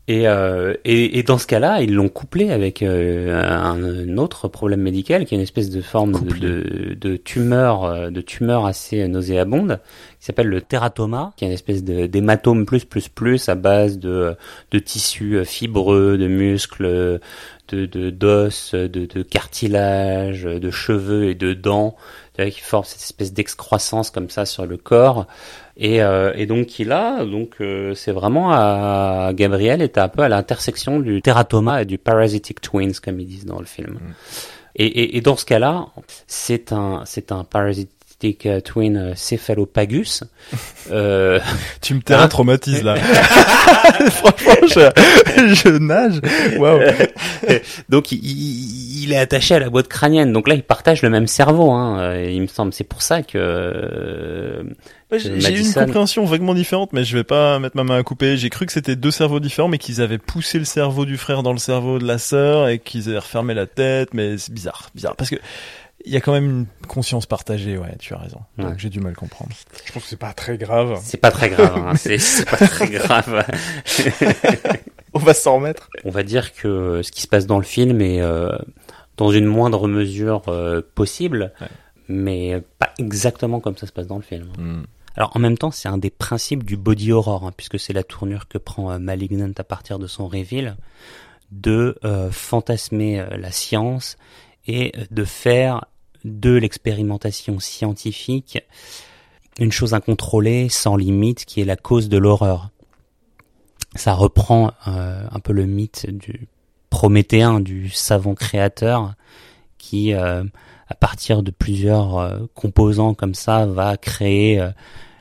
Et, 0.06 0.28
euh, 0.28 0.74
et, 0.84 1.18
et, 1.18 1.22
dans 1.22 1.38
ce 1.38 1.46
cas-là, 1.46 1.80
ils 1.80 1.94
l'ont 1.94 2.10
couplé 2.10 2.50
avec 2.50 2.82
euh, 2.82 3.42
un, 3.42 4.18
autre 4.18 4.48
problème 4.48 4.82
médical, 4.82 5.24
qui 5.24 5.34
est 5.34 5.38
une 5.38 5.42
espèce 5.42 5.70
de 5.70 5.80
forme 5.80 6.12
de, 6.12 6.38
de, 6.38 6.94
de, 6.94 7.16
tumeur, 7.16 7.84
euh, 7.84 8.10
de 8.10 8.20
tumeur 8.20 8.66
assez 8.66 9.08
nauséabonde, 9.08 9.80
qui 10.20 10.26
s'appelle 10.26 10.48
le 10.48 10.60
tératoma, 10.60 11.32
qui 11.38 11.46
est 11.46 11.48
une 11.48 11.54
espèce 11.54 11.82
d'hématome 11.82 12.66
plus 12.66 12.84
plus 12.84 13.08
plus 13.08 13.48
à 13.48 13.54
base 13.54 13.98
de, 13.98 14.36
de 14.72 14.78
tissus 14.78 15.42
fibreux, 15.46 16.18
de 16.18 16.28
muscles, 16.28 17.18
de 17.68 17.86
d'os, 18.10 18.74
de, 18.74 18.86
de, 18.86 19.06
de 19.06 19.22
cartilage, 19.22 20.42
de 20.42 20.70
cheveux 20.70 21.30
et 21.30 21.34
de 21.34 21.54
dents, 21.54 21.96
qui 22.36 22.60
forment 22.60 22.84
cette 22.84 23.00
espèce 23.00 23.32
d'excroissance 23.32 24.10
comme 24.10 24.28
ça 24.28 24.44
sur 24.44 24.66
le 24.66 24.76
corps. 24.76 25.26
Et, 25.76 26.02
euh, 26.02 26.32
et 26.34 26.46
donc 26.46 26.78
il 26.78 26.92
a, 26.92 27.24
donc 27.24 27.56
euh, 27.60 27.94
c'est 27.94 28.12
vraiment 28.12 28.52
à 28.52 29.32
Gabriel 29.34 29.82
est 29.82 29.98
un 29.98 30.08
peu 30.08 30.22
à 30.22 30.28
l'intersection 30.28 31.00
du 31.00 31.20
teratoma 31.20 31.82
et 31.82 31.84
du 31.84 31.98
parasitic 31.98 32.60
twins 32.60 32.94
comme 33.02 33.20
ils 33.20 33.26
disent 33.26 33.46
dans 33.46 33.58
le 33.58 33.66
film. 33.66 33.94
Mm. 33.94 34.14
Et, 34.76 34.86
et, 34.86 35.16
et, 35.16 35.20
dans 35.20 35.36
ce 35.36 35.44
cas-là, 35.44 35.86
c'est 36.26 36.72
un 36.72 37.02
c'est 37.06 37.30
un 37.30 37.44
parasitic 37.44 37.93
euh, 38.46 38.60
twin 38.60 39.12
céphalopagus. 39.14 40.24
Euh... 40.90 41.40
tu 41.80 41.94
me 41.94 42.00
hein 42.10 42.28
traumatises 42.28 42.82
là. 42.82 42.96
Franchement, 44.10 44.54
je, 44.62 45.54
je 45.54 45.68
nage. 45.78 46.20
Donc 47.88 48.12
il, 48.12 48.20
il, 48.22 49.12
est 49.12 49.18
attaché 49.18 49.54
à 49.54 49.58
la 49.58 49.68
boîte 49.68 49.88
crânienne. 49.88 50.32
Donc 50.32 50.48
là, 50.48 50.54
il 50.54 50.62
partage 50.62 51.02
le 51.02 51.10
même 51.10 51.26
cerveau. 51.26 51.70
Hein, 51.72 52.16
il 52.18 52.40
me 52.40 52.46
semble. 52.46 52.72
C'est 52.72 52.84
pour 52.84 53.02
ça 53.02 53.22
que 53.22 54.64
j'ai 55.18 55.60
une 55.60 55.72
compréhension 55.72 56.24
vaguement 56.24 56.54
différente, 56.54 56.92
mais 56.92 57.04
je 57.04 57.16
vais 57.16 57.24
pas 57.24 57.58
mettre 57.58 57.76
ma 57.76 57.84
main 57.84 57.98
à 57.98 58.02
couper. 58.02 58.36
J'ai 58.36 58.50
cru 58.50 58.66
que 58.66 58.72
c'était 58.72 58.96
deux 58.96 59.10
cerveaux 59.10 59.40
différents, 59.40 59.68
mais 59.68 59.78
qu'ils 59.78 60.00
avaient 60.00 60.18
poussé 60.18 60.58
le 60.58 60.64
cerveau 60.64 61.04
du 61.04 61.16
frère 61.16 61.42
dans 61.42 61.52
le 61.52 61.58
cerveau 61.58 61.98
de 61.98 62.06
la 62.06 62.18
sœur 62.18 62.68
et 62.68 62.78
qu'ils 62.78 63.08
avaient 63.08 63.18
refermé 63.18 63.54
la 63.54 63.66
tête. 63.66 64.14
Mais 64.14 64.38
c'est 64.38 64.52
bizarre, 64.52 64.90
bizarre, 64.94 65.16
parce 65.16 65.30
que 65.30 65.36
il 66.04 66.12
y 66.12 66.16
a 66.16 66.20
quand 66.20 66.32
même 66.32 66.44
une 66.44 66.86
conscience 66.86 67.26
partagée. 67.26 67.78
Ouais, 67.78 67.96
tu 67.98 68.14
as 68.14 68.18
raison. 68.18 68.40
Donc 68.58 68.78
j'ai 68.78 68.90
du 68.90 69.00
mal 69.00 69.12
à 69.12 69.14
comprendre. 69.14 69.52
Je 69.84 69.92
pense 69.92 70.02
que 70.02 70.08
c'est 70.08 70.16
pas 70.16 70.32
très 70.32 70.58
grave. 70.58 70.98
C'est 71.02 71.18
pas 71.18 71.30
très 71.30 71.50
grave. 71.50 71.76
Hein. 71.76 71.94
c'est 71.96 72.48
pas 72.48 72.56
très 72.56 72.88
grave. 72.88 73.46
On 75.14 75.18
va 75.18 75.34
s'en 75.34 75.56
remettre. 75.56 75.88
On 76.04 76.10
va 76.10 76.22
dire 76.22 76.54
que 76.54 77.02
ce 77.02 77.10
qui 77.10 77.22
se 77.22 77.28
passe 77.28 77.46
dans 77.46 77.58
le 77.58 77.64
film 77.64 78.00
est 78.00 78.20
euh, 78.20 78.56
dans 79.16 79.30
une 79.30 79.46
moindre 79.46 79.88
mesure 79.88 80.42
euh, 80.48 80.82
possible. 80.94 81.52
mais 82.08 82.62
pas 82.78 82.90
exactement 82.98 83.60
comme 83.60 83.76
ça 83.76 83.86
se 83.86 83.92
passe 83.92 84.06
dans 84.06 84.16
le 84.16 84.22
film. 84.22 84.48
Hmm. 84.58 84.82
Alors 85.16 85.30
en 85.34 85.38
même 85.38 85.56
temps, 85.56 85.70
c'est 85.70 85.88
un 85.88 85.98
des 85.98 86.10
principes 86.10 86.64
du 86.64 86.76
body 86.76 87.12
horror, 87.12 87.44
hein, 87.44 87.52
puisque 87.56 87.78
c'est 87.78 87.92
la 87.92 88.02
tournure 88.02 88.48
que 88.48 88.58
prend 88.58 88.90
euh, 88.90 88.98
Malignant 88.98 89.52
à 89.56 89.64
partir 89.64 89.98
de 89.98 90.06
son 90.06 90.26
reveal, 90.26 90.76
de 91.52 91.96
euh, 92.04 92.30
fantasmer 92.30 93.20
euh, 93.20 93.36
la 93.36 93.52
science 93.52 94.16
et 94.66 94.92
de 95.10 95.24
faire 95.24 95.84
de 96.24 96.52
l'expérimentation 96.54 97.60
scientifique 97.60 98.58
une 99.60 99.70
chose 99.70 99.94
incontrôlée, 99.94 100.68
sans 100.68 100.96
limite, 100.96 101.44
qui 101.44 101.60
est 101.60 101.64
la 101.64 101.76
cause 101.76 102.08
de 102.08 102.18
l'horreur. 102.18 102.70
Ça 103.94 104.12
reprend 104.12 104.72
un 104.84 105.38
peu 105.38 105.52
le 105.52 105.66
mythe 105.66 106.10
du 106.10 106.48
prométhéen, 106.90 107.60
du 107.60 107.88
savant 107.88 108.34
créateur, 108.34 109.14
qui, 109.78 110.12
à 110.12 110.42
partir 110.98 111.44
de 111.44 111.52
plusieurs 111.52 112.48
composants 112.54 113.14
comme 113.14 113.34
ça, 113.34 113.64
va 113.64 113.96
créer 113.96 114.60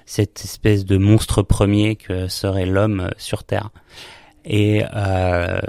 cette 0.05 0.43
espèce 0.43 0.86
de 0.86 0.98
monstre 0.98 1.41
premier 1.41 1.95
que 1.95 2.27
serait 2.27 2.65
l'homme 2.65 3.01
euh, 3.01 3.10
sur 3.17 3.43
Terre. 3.43 3.69
Et, 4.45 4.83
euh, 4.93 5.62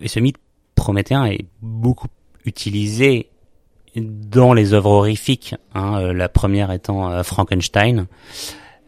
et 0.00 0.08
ce 0.08 0.20
mythe 0.20 0.38
prométhéen 0.74 1.26
est 1.26 1.46
beaucoup 1.62 2.08
utilisé 2.44 3.30
dans 4.00 4.52
les 4.52 4.72
œuvres 4.72 4.90
horrifiques. 4.90 5.54
Hein, 5.74 6.00
euh, 6.00 6.12
la 6.12 6.28
première 6.28 6.70
étant 6.70 7.10
euh, 7.10 7.22
Frankenstein 7.22 8.06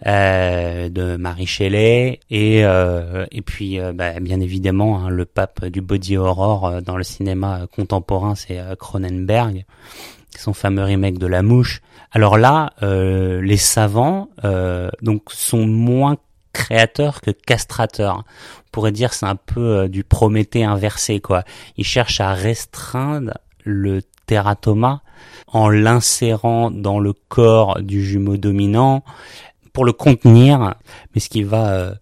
euh, 0.07 0.88
de 0.88 1.17
Marie 1.17 1.47
Shelley 1.47 2.21
et 2.31 2.61
et 2.61 3.43
puis 3.43 3.79
bah, 3.95 4.19
bien 4.21 4.40
évidemment 4.40 5.05
hein, 5.05 5.11
le 5.11 5.26
pape 5.26 5.67
du 5.67 5.83
body 5.83 6.16
horror 6.16 6.81
dans 6.81 6.96
le 6.96 7.05
cinéma 7.05 7.66
contemporain 7.70 8.35
c'est 8.35 8.59
Cronenberg 8.79 9.66
son 10.38 10.53
fameux 10.53 10.85
remake 10.85 11.18
de 11.18 11.27
La 11.27 11.42
Mouche. 11.42 11.81
Alors 12.12 12.38
là, 12.38 12.73
euh, 12.83 13.40
les 13.40 13.57
savants 13.57 14.29
euh, 14.44 14.90
donc 15.03 15.31
sont 15.31 15.66
moins 15.66 16.16
créateurs 16.53 17.20
que 17.20 17.31
castrateurs. 17.31 18.25
On 18.59 18.70
pourrait 18.73 18.92
dire 18.92 19.12
c'est 19.12 19.27
un 19.27 19.37
peu 19.37 19.61
euh, 19.61 19.88
du 19.88 20.05
Prométhée 20.05 20.64
inversé 20.64 21.20
quoi. 21.20 21.44
Ils 21.77 21.85
cherchent 21.85 22.20
à 22.20 22.33
restreindre 22.33 23.38
le 23.64 24.03
tératoma 24.31 25.03
en 25.49 25.69
l'insérant 25.69 26.71
dans 26.71 27.01
le 27.01 27.12
corps 27.12 27.83
du 27.83 28.05
jumeau 28.05 28.37
dominant 28.37 29.03
pour 29.73 29.85
le 29.85 29.93
contenir, 29.93 30.77
mais 31.12 31.21
ce 31.21 31.29
qui 31.29 31.43
va 31.43 31.95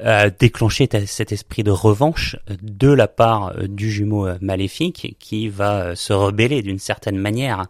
euh, 0.00 0.30
déclencher 0.36 0.88
cet 1.06 1.30
esprit 1.30 1.62
de 1.62 1.70
revanche 1.70 2.36
de 2.60 2.88
la 2.88 3.06
part 3.06 3.52
euh, 3.56 3.68
du 3.68 3.88
jumeau 3.90 4.26
euh, 4.26 4.36
maléfique 4.40 5.16
qui 5.20 5.48
va 5.48 5.94
se 5.94 6.12
rebeller 6.12 6.60
d'une 6.62 6.78
certaine 6.78 7.16
manière 7.18 7.66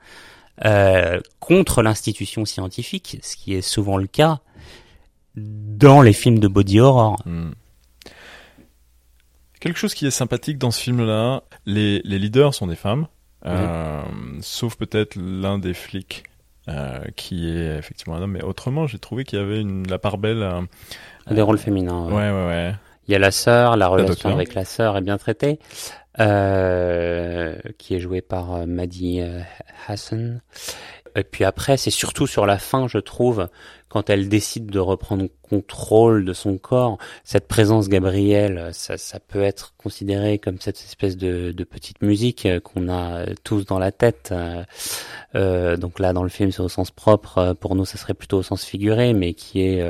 contre 1.39 1.83
l'institution 1.83 2.45
scientifique, 2.45 3.19
ce 3.23 3.37
qui 3.37 3.55
est 3.55 3.63
souvent 3.63 3.97
le 3.97 4.09
cas 4.09 4.41
dans 5.37 6.03
les 6.03 6.13
films 6.13 6.41
de 6.41 6.49
body 6.49 6.81
horror. 6.81 7.23
Hmm. 7.27 7.53
Quelque 9.61 9.79
chose 9.79 9.95
qui 9.95 10.05
est 10.05 10.11
sympathique 10.11 10.59
dans 10.59 10.73
ce 10.73 10.81
film-là, 10.81 11.45
les 11.65 12.01
leaders 12.03 12.55
sont 12.55 12.67
des 12.67 12.75
femmes, 12.75 13.07
sauf 14.41 14.77
peut-être 14.77 15.17
l'un 15.17 15.59
des 15.59 15.75
flics 15.75 16.25
qui 17.17 17.49
est 17.49 17.79
effectivement 17.79 18.17
un 18.17 18.23
homme, 18.23 18.33
mais 18.33 18.43
autrement 18.43 18.87
j'ai 18.87 18.99
trouvé 18.99 19.25
qu'il 19.25 19.39
y 19.39 19.43
avait 19.43 19.61
une, 19.61 19.89
la 19.89 19.99
part 19.99 20.19
belle 20.19 20.47
des 21.31 21.43
rôles 21.43 21.59
féminins. 21.59 22.07
Ouais, 22.07 22.31
ouais, 22.31 22.47
ouais. 22.47 22.75
Il 23.07 23.13
y 23.13 23.15
a 23.15 23.19
la 23.19 23.31
sœur, 23.31 23.77
la 23.77 23.89
relation 23.89 24.29
avec 24.29 24.55
la 24.55 24.67
sœur 24.67 24.99
est 24.99 25.03
bien 25.03 25.17
traitée, 25.17 25.59
euh, 26.21 27.57
qui 27.79 27.95
est 27.95 28.01
jouée 28.01 28.21
par 28.21 28.55
euh, 28.55 28.67
Maddie 28.67 29.23
euh, 29.23 29.41
Hassan. 29.87 30.43
Et 31.19 31.25
puis 31.25 31.45
après, 31.45 31.77
c'est 31.77 31.91
surtout 31.91 32.27
sur 32.27 32.47
la 32.47 32.59
fin, 32.59 32.89
je 32.89 32.99
trouve, 32.99 33.49
quand 33.89 34.09
elle 34.11 34.29
décide 34.29 34.67
de 34.67 34.79
reprendre 34.79 35.27
contrôle 35.43 36.25
de 36.25 36.33
son 36.33 36.59
corps, 36.59 36.99
cette 37.25 37.49
présence 37.49 37.89
Gabrielle, 37.89 38.71
ça, 38.73 38.97
ça 38.97 39.19
peut 39.21 39.43
être 39.43 39.75
considéré 39.79 40.39
comme 40.39 40.61
cette 40.61 40.77
espèce 40.77 41.17
de, 41.17 41.53
de 41.53 41.65
petite 41.65 42.03
musique 42.03 42.47
qu'on 42.63 42.89
a 42.89 43.27
tous 43.45 43.65
dans 43.65 43.79
la 43.79 43.93
tête. 43.93 44.33
Euh, 45.35 45.77
donc 45.77 45.99
là, 45.99 46.13
dans 46.13 46.23
le 46.23 46.29
film, 46.29 46.53
c'est 46.53 46.63
au 46.63 46.69
sens 46.69 46.91
propre. 46.91 47.55
Pour 47.61 47.75
nous, 47.75 47.85
ça 47.85 47.99
serait 47.99 48.15
plutôt 48.15 48.39
au 48.39 48.43
sens 48.43 48.65
figuré, 48.65 49.13
mais 49.13 49.35
qui 49.35 49.63
est 49.63 49.83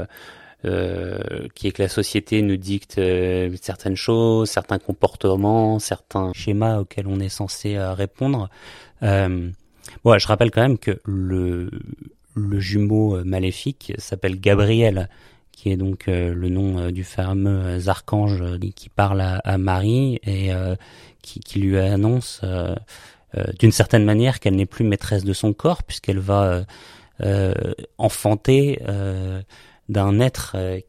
euh, 0.65 1.47
qui 1.55 1.69
est 1.69 1.73
que 1.73 1.83
la 1.83 1.89
société 1.89 2.43
nous 2.43 2.57
dicte 2.57 2.99
euh, 2.99 3.55
certaines 3.61 3.97
choses, 3.97 4.51
certains 4.51 4.79
comportements, 4.79 5.79
certains 5.79 6.33
schémas 6.35 6.79
auxquels 6.81 7.07
on 7.07 7.21
est 7.21 7.29
censé 7.29 7.77
euh, 7.77 7.93
répondre. 7.93 8.49
Euh, 9.03 9.51
bon, 10.05 10.19
je 10.19 10.27
rappelle 10.27 10.51
quand 10.51 10.63
même 10.63 10.79
que 10.79 11.01
le, 11.05 11.71
le 12.35 12.61
jumeau 12.61 13.23
maléfique 13.25 13.93
s'appelle 13.99 14.41
Gabriel, 14.41 15.09
qui 15.53 15.71
est 15.71 15.77
donc 15.77 16.05
le 16.07 16.49
nom 16.49 16.91
du 16.91 17.05
fameux 17.05 17.89
archange 17.89 18.43
qui 18.77 18.89
parle 18.89 19.21
à, 19.21 19.59
Marie 19.59 20.21
et 20.25 20.51
qui, 21.21 21.41
qui, 21.41 21.59
lui 21.59 21.77
annonce 21.79 22.43
d'une 23.59 23.73
certaine 23.73 24.05
manière 24.05 24.39
qu'elle 24.39 24.55
n'est 24.55 24.67
plus 24.67 24.85
maîtresse 24.85 25.25
de 25.25 25.33
son 25.33 25.53
corps 25.53 25.83
puisqu'elle 25.83 26.21
va 26.21 26.65
enfanter 27.99 28.79
d'un 29.89 30.21
être 30.21 30.53
euh, 30.55 30.81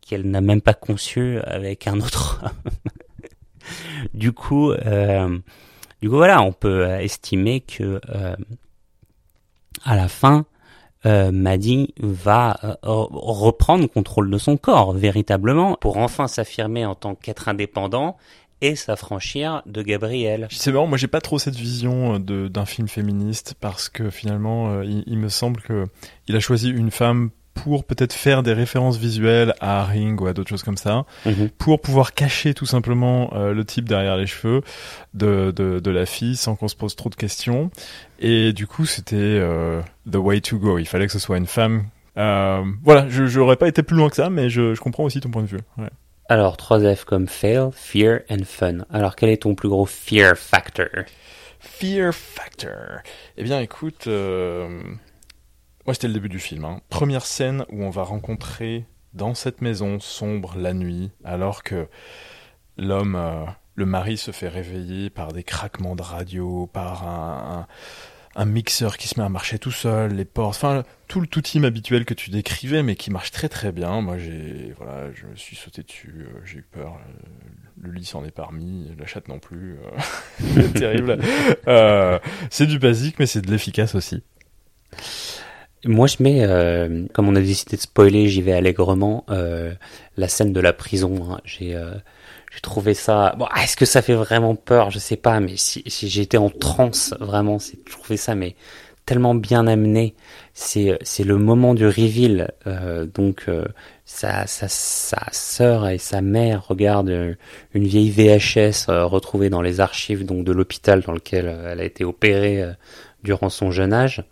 qu'elle 0.00 0.28
n'a 0.28 0.40
même 0.40 0.60
pas 0.60 0.74
conçu 0.74 1.38
avec 1.44 1.86
un 1.86 2.00
autre. 2.00 2.42
du 4.14 4.32
coup, 4.32 4.72
euh, 4.72 5.38
du 6.02 6.08
coup 6.08 6.16
voilà, 6.16 6.42
on 6.42 6.52
peut 6.52 6.86
estimer 7.00 7.60
que 7.60 8.00
euh, 8.08 8.36
à 9.84 9.96
la 9.96 10.08
fin, 10.08 10.44
euh, 11.06 11.30
Maddy 11.30 11.94
va 12.00 12.58
euh, 12.64 12.74
reprendre 12.84 13.86
contrôle 13.86 14.30
de 14.30 14.38
son 14.38 14.56
corps 14.56 14.92
véritablement 14.92 15.76
pour 15.80 15.96
enfin 15.96 16.28
s'affirmer 16.28 16.84
en 16.84 16.94
tant 16.94 17.14
qu'être 17.14 17.48
indépendant 17.48 18.16
et 18.62 18.76
s'affranchir 18.76 19.62
de 19.64 19.80
Gabriel. 19.80 20.46
C'est 20.50 20.70
marrant, 20.70 20.86
moi 20.86 20.98
j'ai 20.98 21.06
pas 21.06 21.22
trop 21.22 21.38
cette 21.38 21.56
vision 21.56 22.18
d'un 22.18 22.66
film 22.66 22.88
féministe 22.88 23.54
parce 23.58 23.88
que 23.88 24.10
finalement 24.10 24.82
il, 24.82 25.02
il, 25.06 25.18
me 25.18 25.30
semble 25.30 25.62
que 25.62 25.86
il 26.28 26.36
a 26.36 26.40
choisi 26.40 26.68
une 26.68 26.90
femme 26.90 27.30
pour 27.62 27.84
peut-être 27.84 28.14
faire 28.14 28.42
des 28.42 28.54
références 28.54 28.96
visuelles 28.96 29.54
à 29.60 29.84
Ring 29.84 30.18
ou 30.20 30.26
à 30.26 30.32
d'autres 30.32 30.48
choses 30.48 30.62
comme 30.62 30.78
ça, 30.78 31.04
mhm. 31.26 31.50
pour 31.58 31.80
pouvoir 31.80 32.14
cacher 32.14 32.54
tout 32.54 32.64
simplement 32.64 33.30
euh, 33.34 33.52
le 33.52 33.64
type 33.64 33.86
derrière 33.86 34.16
les 34.16 34.26
cheveux 34.26 34.62
de, 35.12 35.52
de, 35.54 35.78
de 35.78 35.90
la 35.90 36.06
fille 36.06 36.36
sans 36.36 36.56
qu'on 36.56 36.68
se 36.68 36.76
pose 36.76 36.96
trop 36.96 37.10
de 37.10 37.14
questions. 37.14 37.70
Et 38.18 38.52
du 38.52 38.66
coup, 38.66 38.86
c'était 38.86 39.16
euh, 39.16 39.82
the 40.10 40.16
way 40.16 40.40
to 40.40 40.58
go. 40.58 40.78
Il 40.78 40.86
fallait 40.86 41.06
que 41.06 41.12
ce 41.12 41.18
soit 41.18 41.36
une 41.36 41.46
femme. 41.46 41.84
Euh, 42.16 42.62
voilà, 42.82 43.08
je 43.08 43.26
j'aurais 43.26 43.56
pas 43.56 43.68
été 43.68 43.82
plus 43.82 43.96
loin 43.96 44.08
que 44.08 44.16
ça, 44.16 44.30
mais 44.30 44.48
je, 44.48 44.74
je 44.74 44.80
comprends 44.80 45.04
aussi 45.04 45.20
ton 45.20 45.30
point 45.30 45.42
de 45.42 45.48
vue. 45.48 45.60
Ouais. 45.76 45.90
Alors, 46.30 46.56
3 46.56 46.94
F 46.94 47.04
comme 47.04 47.28
fail, 47.28 47.70
fear 47.74 48.20
and 48.30 48.44
fun. 48.44 48.86
Alors, 48.90 49.16
quel 49.16 49.30
est 49.30 49.42
ton 49.42 49.54
plus 49.54 49.68
gros 49.68 49.84
fear 49.84 50.36
factor? 50.36 51.04
Fear 51.58 52.14
factor. 52.14 53.00
Eh 53.36 53.42
bien, 53.42 53.60
écoute, 53.60 54.06
euh, 54.06 54.80
moi 55.86 55.94
c'était 55.94 56.08
le 56.08 56.14
début 56.14 56.28
du 56.28 56.38
film. 56.38 56.64
hein. 56.64 56.80
Première 56.88 57.26
scène 57.26 57.64
où 57.70 57.82
on 57.82 57.90
va 57.90 58.02
rencontrer 58.02 58.86
dans 59.14 59.34
cette 59.34 59.60
maison 59.60 59.98
sombre 60.00 60.54
la 60.56 60.72
nuit, 60.72 61.10
alors 61.24 61.62
que 61.62 61.88
l'homme, 62.76 63.16
euh, 63.16 63.44
le 63.74 63.86
mari 63.86 64.16
se 64.16 64.30
fait 64.30 64.48
réveiller 64.48 65.10
par 65.10 65.32
des 65.32 65.42
craquements 65.42 65.96
de 65.96 66.02
radio, 66.02 66.68
par 66.72 67.06
un, 67.06 67.66
mixeur 68.46 68.96
qui 68.96 69.06
se 69.08 69.18
met 69.18 69.26
à 69.26 69.28
marcher 69.28 69.58
tout 69.58 69.72
seul, 69.72 70.14
les 70.14 70.24
portes, 70.24 70.56
enfin 70.56 70.84
tout 71.08 71.20
le 71.20 71.26
tout 71.26 71.42
habituel 71.62 72.04
que 72.06 72.14
tu 72.14 72.30
décrivais, 72.30 72.82
mais 72.82 72.94
qui 72.94 73.10
marche 73.10 73.32
très 73.32 73.48
très 73.48 73.72
bien. 73.72 74.00
Moi 74.00 74.16
j'ai, 74.16 74.72
voilà, 74.78 75.12
je 75.12 75.26
me 75.26 75.34
suis 75.36 75.56
sauté 75.56 75.82
dessus, 75.82 76.26
euh, 76.26 76.40
j'ai 76.44 76.58
eu 76.58 76.66
peur. 76.70 76.94
euh, 76.94 77.28
le 77.82 77.92
lit 77.92 78.04
s'en 78.04 78.24
est 78.24 78.30
parmi, 78.30 78.94
la 78.98 79.06
chatte 79.06 79.28
non 79.28 79.38
plus. 79.38 79.78
terrible. 80.74 81.18
C'est 82.50 82.66
du 82.66 82.78
basique, 82.78 83.18
mais 83.18 83.26
c'est 83.26 83.40
de 83.40 83.50
l'efficace 83.50 83.94
aussi. 83.94 84.22
Moi, 85.86 86.06
je 86.06 86.22
mets, 86.22 86.42
euh, 86.44 87.06
comme 87.14 87.28
on 87.28 87.36
a 87.36 87.40
décidé 87.40 87.76
de 87.76 87.80
spoiler, 87.82 88.28
j'y 88.28 88.42
vais 88.42 88.52
allègrement, 88.52 89.24
euh, 89.30 89.72
la 90.16 90.28
scène 90.28 90.52
de 90.52 90.60
la 90.60 90.72
prison. 90.74 91.28
hein. 91.32 91.40
J'ai 91.44 91.74
euh, 91.74 91.94
j'ai 92.52 92.60
trouvé 92.60 92.94
ça... 92.94 93.34
Bon, 93.38 93.46
est-ce 93.62 93.76
que 93.76 93.86
ça 93.86 94.02
fait 94.02 94.14
vraiment 94.14 94.56
peur? 94.56 94.90
Je 94.90 94.98
sais 94.98 95.16
pas, 95.16 95.38
mais 95.40 95.56
si, 95.56 95.82
si 95.86 96.08
j'étais 96.08 96.36
en 96.36 96.50
transe, 96.50 97.14
vraiment, 97.20 97.58
je 97.60 97.92
trouvais 97.92 98.16
ça 98.16 98.34
mais 98.34 98.56
tellement 99.06 99.34
bien 99.34 99.66
amené. 99.66 100.14
C'est 100.52 100.98
le 101.24 101.36
moment 101.38 101.74
du 101.74 101.86
reveal. 101.86 102.50
euh, 102.66 103.06
donc, 103.06 103.44
euh, 103.48 103.64
sa, 104.04 104.46
sa, 104.46 104.68
sa 104.68 105.26
sœur 105.32 105.88
et 105.88 105.98
sa 105.98 106.20
mère 106.20 106.66
regardent 106.66 107.08
euh, 107.10 107.34
une 107.72 107.86
vieille 107.86 108.10
VHS 108.10 108.86
retrouvée 108.88 109.48
dans 109.48 109.62
les 109.62 109.80
archives 109.80 110.26
donc 110.26 110.44
de 110.44 110.52
l'hôpital 110.52 111.00
dans 111.02 111.12
lequel 111.12 111.46
elle 111.66 111.80
a 111.80 111.84
été 111.84 112.04
opérée 112.04 112.64
durant 113.22 113.48
son 113.48 113.70
jeune 113.70 113.92
âge 113.92 114.24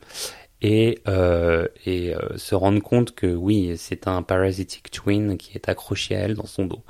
et, 0.60 1.00
euh, 1.06 1.66
et 1.86 2.14
euh, 2.14 2.36
se 2.36 2.54
rendre 2.54 2.80
compte 2.82 3.14
que 3.14 3.26
oui, 3.26 3.74
c'est 3.76 4.08
un 4.08 4.22
parasitic 4.22 4.90
twin 4.90 5.36
qui 5.38 5.52
est 5.54 5.68
accroché 5.68 6.16
à 6.16 6.20
elle 6.20 6.34
dans 6.34 6.46
son 6.46 6.66
dos. 6.66 6.82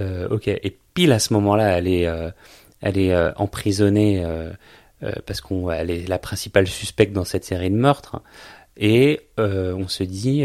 Euh, 0.00 0.28
ok, 0.28 0.48
et 0.48 0.76
pile 0.94 1.12
à 1.12 1.18
ce 1.18 1.32
moment-là, 1.34 1.78
elle 1.78 1.88
est, 1.88 2.06
euh, 2.06 2.30
elle 2.80 2.98
est 2.98 3.12
euh, 3.12 3.32
emprisonnée 3.36 4.24
euh, 4.24 4.52
parce 5.26 5.40
qu'elle 5.40 5.90
est 5.90 6.08
la 6.08 6.18
principale 6.18 6.66
suspecte 6.66 7.12
dans 7.12 7.24
cette 7.24 7.44
série 7.44 7.70
de 7.70 7.76
meurtres. 7.76 8.20
Et 8.76 9.20
on 9.36 9.88
se 9.88 10.04
dit, 10.04 10.44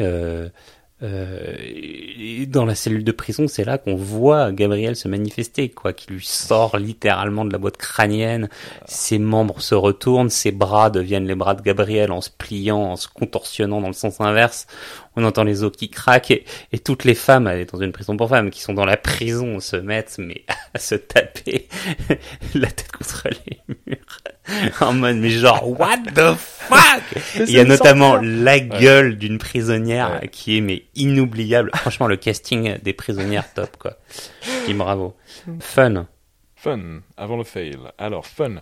euh, 1.01 1.55
et 1.59 2.45
dans 2.45 2.65
la 2.65 2.75
cellule 2.75 3.03
de 3.03 3.11
prison, 3.11 3.47
c'est 3.47 3.65
là 3.65 3.77
qu'on 3.77 3.95
voit 3.95 4.51
Gabriel 4.51 4.95
se 4.95 5.07
manifester, 5.07 5.69
quoi, 5.69 5.91
qui 5.91 6.11
lui 6.13 6.23
sort 6.25 6.77
littéralement 6.77 7.43
de 7.45 7.51
la 7.51 7.57
boîte 7.57 7.77
crânienne. 7.77 8.47
Ses 8.85 9.19
membres 9.19 9.59
se 9.61 9.75
retournent, 9.75 10.29
ses 10.29 10.51
bras 10.51 10.89
deviennent 10.89 11.27
les 11.27 11.35
bras 11.35 11.55
de 11.55 11.61
Gabriel 11.61 12.11
en 12.11 12.21
se 12.21 12.29
pliant, 12.29 12.91
en 12.91 12.95
se 12.95 13.07
contorsionnant 13.07 13.81
dans 13.81 13.87
le 13.87 13.93
sens 13.93 14.21
inverse. 14.21 14.67
On 15.15 15.23
entend 15.25 15.43
les 15.43 15.63
os 15.63 15.71
qui 15.75 15.89
craquent 15.89 16.31
et, 16.31 16.45
et 16.71 16.79
toutes 16.79 17.03
les 17.03 17.13
femmes, 17.15 17.47
elle 17.47 17.59
est 17.59 17.71
dans 17.71 17.79
une 17.81 17.91
prison 17.91 18.17
pour 18.17 18.29
femmes, 18.29 18.49
qui 18.49 18.61
sont 18.61 18.73
dans 18.73 18.85
la 18.85 18.97
prison, 18.97 19.59
se 19.59 19.75
mettent 19.75 20.15
mais 20.19 20.43
à 20.73 20.79
se 20.79 20.95
taper 20.95 21.67
la 22.55 22.67
tête 22.67 22.91
contre 22.91 23.27
les 23.45 23.57
murs 23.85 24.17
en 24.81 24.91
mode 24.93 25.17
mais 25.17 25.29
genre 25.29 25.69
what 25.79 25.97
the 26.15 26.35
fuck? 26.35 27.03
Il 27.39 27.51
y 27.51 27.59
a 27.59 27.63
notamment 27.63 28.17
la 28.21 28.59
gueule 28.59 29.17
d'une 29.17 29.37
prisonnière 29.37 30.19
Ouais. 30.21 30.27
qui 30.27 30.57
est 30.57 30.61
mais 30.61 30.83
inoubliable. 30.95 31.71
Franchement, 31.75 32.07
le 32.07 32.17
casting 32.17 32.77
des 32.79 32.93
prisonnières 32.93 33.53
top 33.53 33.77
quoi. 33.77 33.93
Je 34.41 34.67
dis 34.67 34.73
bravo. 34.73 35.15
Fun. 35.59 36.07
Fun, 36.55 37.01
avant 37.17 37.35
le 37.35 37.43
fail. 37.43 37.77
Alors, 37.97 38.25
fun. 38.25 38.55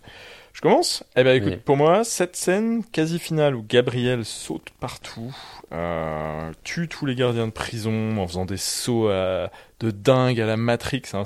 Je 0.54 0.62
commence 0.62 1.04
Eh 1.16 1.24
ben 1.24 1.36
écoute, 1.36 1.52
Oui. 1.54 1.58
pour 1.64 1.78
moi, 1.78 2.04
cette 2.04 2.36
scène 2.36 2.84
quasi 2.92 3.20
finale 3.20 3.56
où 3.56 3.64
Gabriel 3.64 4.26
saute 4.26 4.70
partout, 4.80 5.34
euh, 5.72 6.52
tue 6.64 6.88
tous 6.88 7.06
les 7.06 7.14
gardiens 7.16 7.46
de 7.46 7.52
prison 7.52 8.18
en 8.18 8.28
faisant 8.28 8.46
des 8.46 8.58
sauts 8.58 9.08
à- 9.10 9.50
de 9.80 9.92
dingue 9.92 10.42
à 10.42 10.46
la 10.48 10.58
Matrix, 10.58 11.04
hein, 11.14 11.24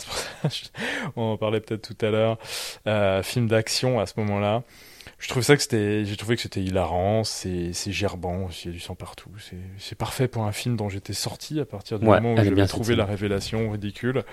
on 1.16 1.32
en 1.32 1.38
parlait 1.38 1.62
peut-être 1.62 1.82
tout 1.96 2.06
à 2.06 2.10
l'heure, 2.12 2.38
euh, 2.88 3.24
film 3.24 3.48
d'action 3.48 4.00
à 4.00 4.06
ce 4.06 4.14
moment-là. 4.18 4.62
Je 5.20 5.28
trouve 5.28 5.44
ça 5.44 5.56
que 5.56 5.62
c'était, 5.62 6.06
j'ai 6.06 6.18
trouvé 6.18 6.36
que 6.36 6.42
c'était 6.42 6.62
hilarant, 6.62 7.24
c'est, 7.24 7.74
c'est 7.74 7.92
gerbant, 7.92 8.50
il 8.64 8.66
y 8.68 8.70
a 8.70 8.72
du 8.72 8.80
sang 8.80 8.96
partout, 8.96 9.30
c'est, 9.40 9.58
c'est 9.78 9.98
parfait 9.98 10.28
pour 10.28 10.44
un 10.44 10.52
film 10.52 10.76
dont 10.76 10.90
j'étais 10.90 11.14
sorti 11.14 11.60
à 11.60 11.66
partir 11.66 12.00
du 12.00 12.08
Ouais, 12.08 12.20
moment 12.20 12.40
où 12.40 12.44
j'avais 12.44 12.68
trouvé 12.68 12.96
la 12.96 13.06
révélation 13.06 13.70
ridicule. 13.72 14.24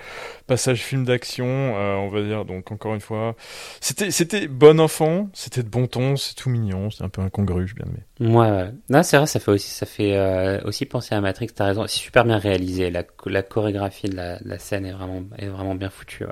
Passage 0.47 0.81
film 0.81 1.05
d'action, 1.05 1.45
euh, 1.47 1.95
on 1.95 2.09
va 2.09 2.21
dire, 2.21 2.45
donc 2.45 2.71
encore 2.71 2.93
une 2.93 3.01
fois, 3.01 3.35
c'était, 3.81 4.11
c'était 4.11 4.47
bon 4.47 4.79
enfant, 4.79 5.29
c'était 5.33 5.63
de 5.63 5.69
bon 5.69 5.87
ton, 5.87 6.15
c'est 6.15 6.35
tout 6.35 6.49
mignon, 6.49 6.89
c'est 6.89 7.03
un 7.03 7.09
peu 7.09 7.21
incongru, 7.21 7.67
j'ai 7.67 7.75
bien 7.75 7.85
aimé. 7.85 8.03
Ouais, 8.19 8.49
ouais. 8.49 8.71
Non, 8.89 9.03
c'est 9.03 9.17
vrai, 9.17 9.25
ça 9.25 9.39
fait 9.39 9.51
aussi, 9.51 9.69
ça 9.69 9.85
fait 9.85 10.15
euh, 10.15 10.61
aussi 10.63 10.85
penser 10.85 11.15
à 11.15 11.21
Matrix. 11.21 11.47
T'as 11.47 11.65
raison, 11.65 11.85
c'est 11.87 11.97
super 11.97 12.25
bien 12.25 12.37
réalisé. 12.37 12.89
La, 12.89 13.03
la 13.25 13.43
chorégraphie 13.43 14.09
de 14.09 14.15
la, 14.15 14.59
scène 14.59 14.85
est 14.85 14.91
vraiment, 14.91 15.23
est 15.37 15.47
vraiment 15.47 15.75
bien 15.75 15.89
foutue. 15.89 16.25
Ouais. 16.25 16.31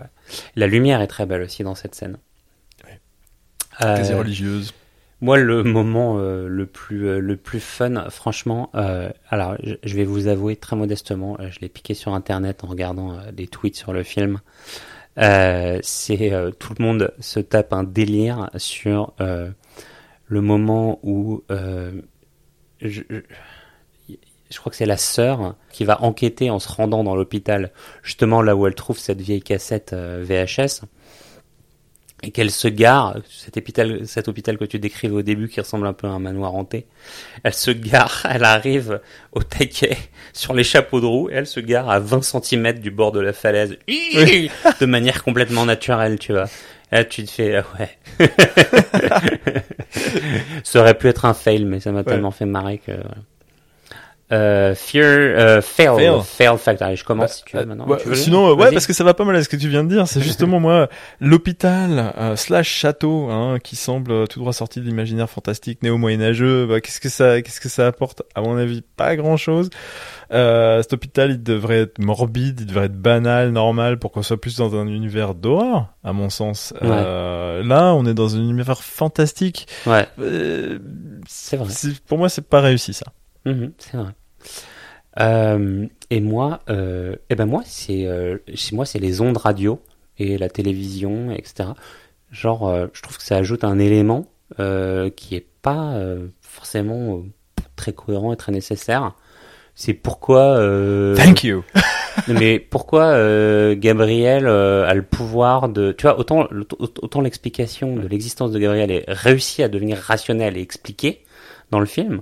La 0.55 0.67
lumière 0.67 1.01
est 1.01 1.07
très 1.07 1.25
belle 1.25 1.41
aussi 1.41 1.63
dans 1.63 1.75
cette 1.75 1.95
scène. 1.95 2.17
Euh, 3.81 3.95
Quasi 3.95 4.13
religieuse. 4.13 4.73
moi, 5.21 5.37
le 5.37 5.63
moment 5.63 6.17
euh, 6.17 6.47
le 6.47 6.65
plus 6.65 7.07
euh, 7.07 7.19
le 7.19 7.37
plus 7.37 7.59
fun, 7.59 8.09
franchement, 8.09 8.69
euh, 8.75 9.09
alors 9.29 9.55
je, 9.63 9.75
je 9.83 9.95
vais 9.95 10.03
vous 10.03 10.27
avouer 10.27 10.55
très 10.55 10.75
modestement, 10.75 11.37
je 11.39 11.59
l'ai 11.59 11.69
piqué 11.69 11.93
sur 11.93 12.13
internet 12.13 12.63
en 12.63 12.67
regardant 12.67 13.17
des 13.31 13.47
tweets 13.47 13.75
sur 13.75 13.93
le 13.93 14.03
film. 14.03 14.39
C'est 15.17 16.31
tout 16.59 16.73
le 16.77 16.83
monde 16.83 17.13
se 17.19 17.39
tape 17.39 17.73
un 17.73 17.83
délire 17.83 18.49
sur 18.57 19.13
le 19.19 20.41
moment 20.41 20.99
où 21.03 21.43
je, 22.81 23.01
crois 24.57 24.69
que 24.69 24.75
c'est 24.75 24.85
la 24.85 24.97
sœur 24.97 25.55
qui 25.71 25.85
va 25.85 26.01
enquêter 26.01 26.49
en 26.49 26.59
se 26.59 26.69
rendant 26.69 27.03
dans 27.03 27.15
l'hôpital, 27.15 27.71
justement 28.03 28.41
là 28.41 28.55
où 28.55 28.67
elle 28.67 28.75
trouve 28.75 28.97
cette 28.97 29.21
vieille 29.21 29.43
cassette 29.43 29.93
VHS 29.93 30.85
et 32.23 32.31
qu'elle 32.31 32.51
se 32.51 32.67
gare, 32.67 33.17
cet 33.29 33.57
hôpital, 33.57 34.07
cet 34.07 34.27
hôpital 34.27 34.57
que 34.57 34.65
tu 34.65 34.79
décrivais 34.79 35.15
au 35.15 35.21
début 35.21 35.49
qui 35.49 35.59
ressemble 35.59 35.87
un 35.87 35.93
peu 35.93 36.07
à 36.07 36.11
un 36.11 36.19
manoir 36.19 36.53
hanté, 36.55 36.85
elle 37.43 37.53
se 37.53 37.71
gare, 37.71 38.25
elle 38.29 38.43
arrive 38.43 39.01
au 39.31 39.41
taquet 39.41 39.97
sur 40.33 40.53
les 40.53 40.63
chapeaux 40.63 41.01
de 41.01 41.05
roue 41.05 41.29
et 41.29 41.33
elle 41.33 41.47
se 41.47 41.59
gare 41.59 41.89
à 41.89 41.99
20 41.99 42.21
cm 42.21 42.79
du 42.79 42.91
bord 42.91 43.11
de 43.11 43.19
la 43.19 43.33
falaise, 43.33 43.77
de 43.87 44.85
manière 44.85 45.23
complètement 45.23 45.65
naturelle, 45.65 46.19
tu 46.19 46.33
vois. 46.33 46.45
Et 46.91 46.97
là, 46.97 47.05
tu 47.05 47.23
te 47.23 47.31
fais, 47.31 47.55
ah 47.55 47.65
ouais. 47.79 48.27
ça 50.63 50.81
aurait 50.81 50.97
pu 50.97 51.07
être 51.07 51.23
un 51.23 51.33
fail, 51.33 51.63
mais 51.63 51.79
ça 51.79 51.91
m'a 51.91 52.03
tellement 52.03 52.31
fait 52.31 52.45
marrer 52.45 52.79
que. 52.79 52.91
voilà. 52.91 53.15
Euh, 54.31 54.73
fear, 54.75 55.03
euh, 55.05 55.61
fail, 55.61 55.87
Fail. 55.97 56.21
fail, 56.23 56.57
factor. 56.57 56.95
Je 56.95 57.03
commence 57.03 57.33
si 57.37 57.43
tu 57.43 57.57
veux 57.57 57.63
Euh, 57.63 57.65
maintenant. 57.65 57.85
ouais, 57.87 57.97
Tu 58.01 58.07
veux 58.07 58.15
sinon, 58.15 58.49
euh, 58.49 58.53
ouais, 58.55 58.71
parce 58.71 58.87
que 58.87 58.93
ça 58.93 59.03
va 59.03 59.13
pas 59.13 59.25
mal 59.25 59.35
à 59.35 59.43
ce 59.43 59.49
que 59.49 59.57
tu 59.57 59.67
viens 59.67 59.83
de 59.83 59.89
dire. 59.89 60.07
C'est 60.07 60.21
justement 60.21 60.59
moi, 60.59 60.87
l'hôpital 61.19 62.13
euh, 62.17 62.35
slash 62.35 62.69
château, 62.69 63.29
hein, 63.29 63.57
qui 63.63 63.75
semble 63.75 64.27
tout 64.27 64.39
droit 64.39 64.53
sorti 64.53 64.79
de 64.79 64.85
l'imaginaire 64.85 65.29
fantastique 65.29 65.83
néo-moyenâgeux. 65.83 66.65
Bah, 66.65 66.79
qu'est-ce 66.81 66.99
que 66.99 67.09
ça, 67.09 67.41
qu'est-ce 67.41 67.59
que 67.59 67.69
ça 67.69 67.87
apporte? 67.87 68.21
À 68.35 68.41
mon 68.41 68.57
avis, 68.57 68.81
pas 68.95 69.15
grand-chose. 69.15 69.69
Euh, 70.31 70.81
cet 70.81 70.93
hôpital, 70.93 71.31
il 71.31 71.43
devrait 71.43 71.81
être 71.81 71.99
morbide, 71.99 72.61
il 72.61 72.65
devrait 72.65 72.85
être 72.85 72.95
banal, 72.97 73.49
normal, 73.51 73.99
pour 73.99 74.11
qu'on 74.11 74.23
soit 74.23 74.39
plus 74.39 74.55
dans 74.57 74.75
un 74.75 74.87
univers 74.87 75.35
d'horreur, 75.35 75.87
à 76.03 76.13
mon 76.13 76.29
sens. 76.29 76.73
Euh, 76.81 77.61
là, 77.63 77.93
on 77.93 78.05
est 78.05 78.13
dans 78.13 78.35
un 78.35 78.39
univers 78.39 78.81
fantastique. 78.81 79.67
Ouais, 79.85 80.07
Euh, 80.19 80.79
c'est 81.27 81.57
vrai. 81.57 81.67
pour 82.07 82.17
moi, 82.17 82.29
c'est 82.29 82.47
pas 82.47 82.61
réussi 82.61 82.93
ça. 82.93 83.07
Mhm, 83.45 83.71
c'est 83.77 83.97
vrai. 83.97 84.11
Euh, 85.19 85.87
et 86.09 86.21
moi, 86.21 86.61
euh, 86.69 87.15
eh 87.29 87.35
ben 87.35 87.45
moi, 87.45 87.61
c'est, 87.65 88.05
euh, 88.05 88.37
chez 88.53 88.75
moi, 88.75 88.85
c'est 88.85 88.99
les 88.99 89.21
ondes 89.21 89.37
radio 89.37 89.81
et 90.17 90.37
la 90.37 90.49
télévision, 90.49 91.31
etc. 91.31 91.69
Genre, 92.31 92.67
euh, 92.67 92.87
je 92.93 93.01
trouve 93.01 93.17
que 93.17 93.23
ça 93.23 93.37
ajoute 93.37 93.63
un 93.63 93.79
élément 93.79 94.27
euh, 94.59 95.09
qui 95.09 95.35
est 95.35 95.47
pas 95.61 95.93
euh, 95.93 96.27
forcément 96.41 97.17
euh, 97.17 97.21
très 97.75 97.93
cohérent 97.93 98.33
et 98.33 98.37
très 98.37 98.51
nécessaire. 98.51 99.13
C'est 99.75 99.93
pourquoi. 99.93 100.57
Euh, 100.57 101.15
Thank 101.15 101.43
you. 101.43 101.63
mais 102.27 102.59
pourquoi 102.59 103.03
euh, 103.03 103.75
Gabriel 103.77 104.45
euh, 104.47 104.87
a 104.87 104.93
le 104.93 105.01
pouvoir 105.01 105.69
de... 105.69 105.91
Tu 105.93 106.03
vois, 106.03 106.19
autant, 106.19 106.47
autant 106.79 107.21
l'explication 107.21 107.95
de 107.95 108.07
l'existence 108.07 108.51
de 108.51 108.59
Gabriel 108.59 108.91
est 108.91 109.05
réussie 109.07 109.63
à 109.63 109.69
devenir 109.69 109.97
rationnelle 109.97 110.57
et 110.57 110.61
expliquée 110.61 111.23
dans 111.71 111.79
le 111.79 111.85
film, 111.85 112.21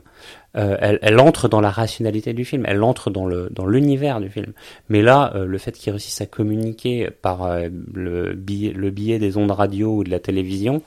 euh, 0.58 0.78
elle, 0.80 1.00
elle 1.02 1.20
entre 1.20 1.48
dans 1.48 1.62
la 1.62 1.70
rationalité 1.72 2.34
du 2.34 2.44
film, 2.46 2.64
elle 2.68 2.84
entre 2.84 3.10
dans 3.12 3.26
le 3.26 3.50
dans 3.52 3.68
l'univers 3.68 4.20
du 4.20 4.30
film. 4.30 4.54
Mais 4.90 5.02
là, 5.02 5.32
euh, 5.36 5.46
le 5.46 5.58
fait 5.58 5.72
qu'il 5.74 5.92
réussisse 5.92 6.22
à 6.22 6.26
communiquer 6.26 7.10
par 7.12 7.44
euh, 7.44 7.70
le, 7.94 8.34
billet, 8.34 8.74
le 8.74 8.90
biais 8.92 9.20
des 9.20 9.38
ondes 9.38 9.52
radio 9.52 9.98
ou 9.98 10.04
de 10.04 10.10
la 10.10 10.20
télévision, 10.20 10.82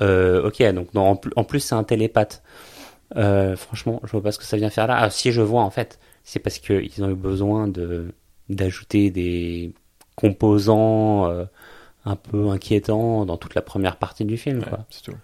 euh, 0.00 0.46
ok, 0.48 0.62
donc 0.74 0.92
dans- 0.94 1.06
en, 1.10 1.16
plus- 1.16 1.32
en 1.36 1.44
plus 1.44 1.60
c'est 1.60 1.74
un 1.74 1.84
télépathe. 1.84 2.42
Euh, 3.16 3.56
franchement, 3.56 4.00
je 4.04 4.10
vois 4.12 4.22
pas 4.22 4.32
ce 4.32 4.38
que 4.38 4.44
ça 4.44 4.56
vient 4.56 4.70
faire 4.70 4.86
là. 4.88 4.96
Ah, 4.98 5.10
si 5.10 5.32
je 5.32 5.40
vois 5.42 5.62
en 5.62 5.70
fait, 5.70 5.98
c'est 6.24 6.40
parce 6.40 6.58
qu'ils 6.58 7.04
ont 7.04 7.10
eu 7.10 7.14
besoin 7.14 7.68
de 7.68 8.12
d'ajouter 8.50 9.10
des 9.10 9.72
composants 10.16 11.26
euh, 11.30 11.44
un 12.04 12.16
peu 12.16 12.48
inquiétants 12.50 13.24
dans 13.26 13.36
toute 13.38 13.54
la 13.54 13.62
première 13.62 13.96
partie 13.98 14.24
du 14.24 14.36
film. 14.38 14.60
Ouais, 14.60 14.66
quoi. 14.68 14.86
c'est 14.90 15.02
tout. 15.04 15.16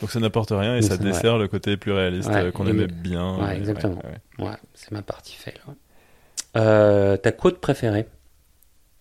Donc 0.00 0.10
ça 0.10 0.20
n'apporte 0.20 0.50
rien 0.50 0.76
et 0.76 0.82
ça 0.82 0.96
c'est- 0.96 1.02
dessert 1.02 1.38
le 1.38 1.48
côté 1.48 1.76
plus 1.76 1.92
réaliste 1.92 2.28
Ouais, 2.28 2.44
euh, 2.44 2.52
qu'on 2.52 2.66
aimait 2.66 2.86
bien. 2.86 3.38
ouais, 3.42 3.56
exactement. 3.56 3.96
ouais, 4.04 4.18
ouais. 4.38 4.44
Ouais, 4.50 4.56
c'est 4.74 4.90
ma 4.92 5.02
partie 5.02 5.34
fail. 5.36 5.54
ouais. 5.68 5.74
Euh, 6.56 7.16
ta 7.16 7.32
quote 7.32 7.60
préférée 7.60 8.06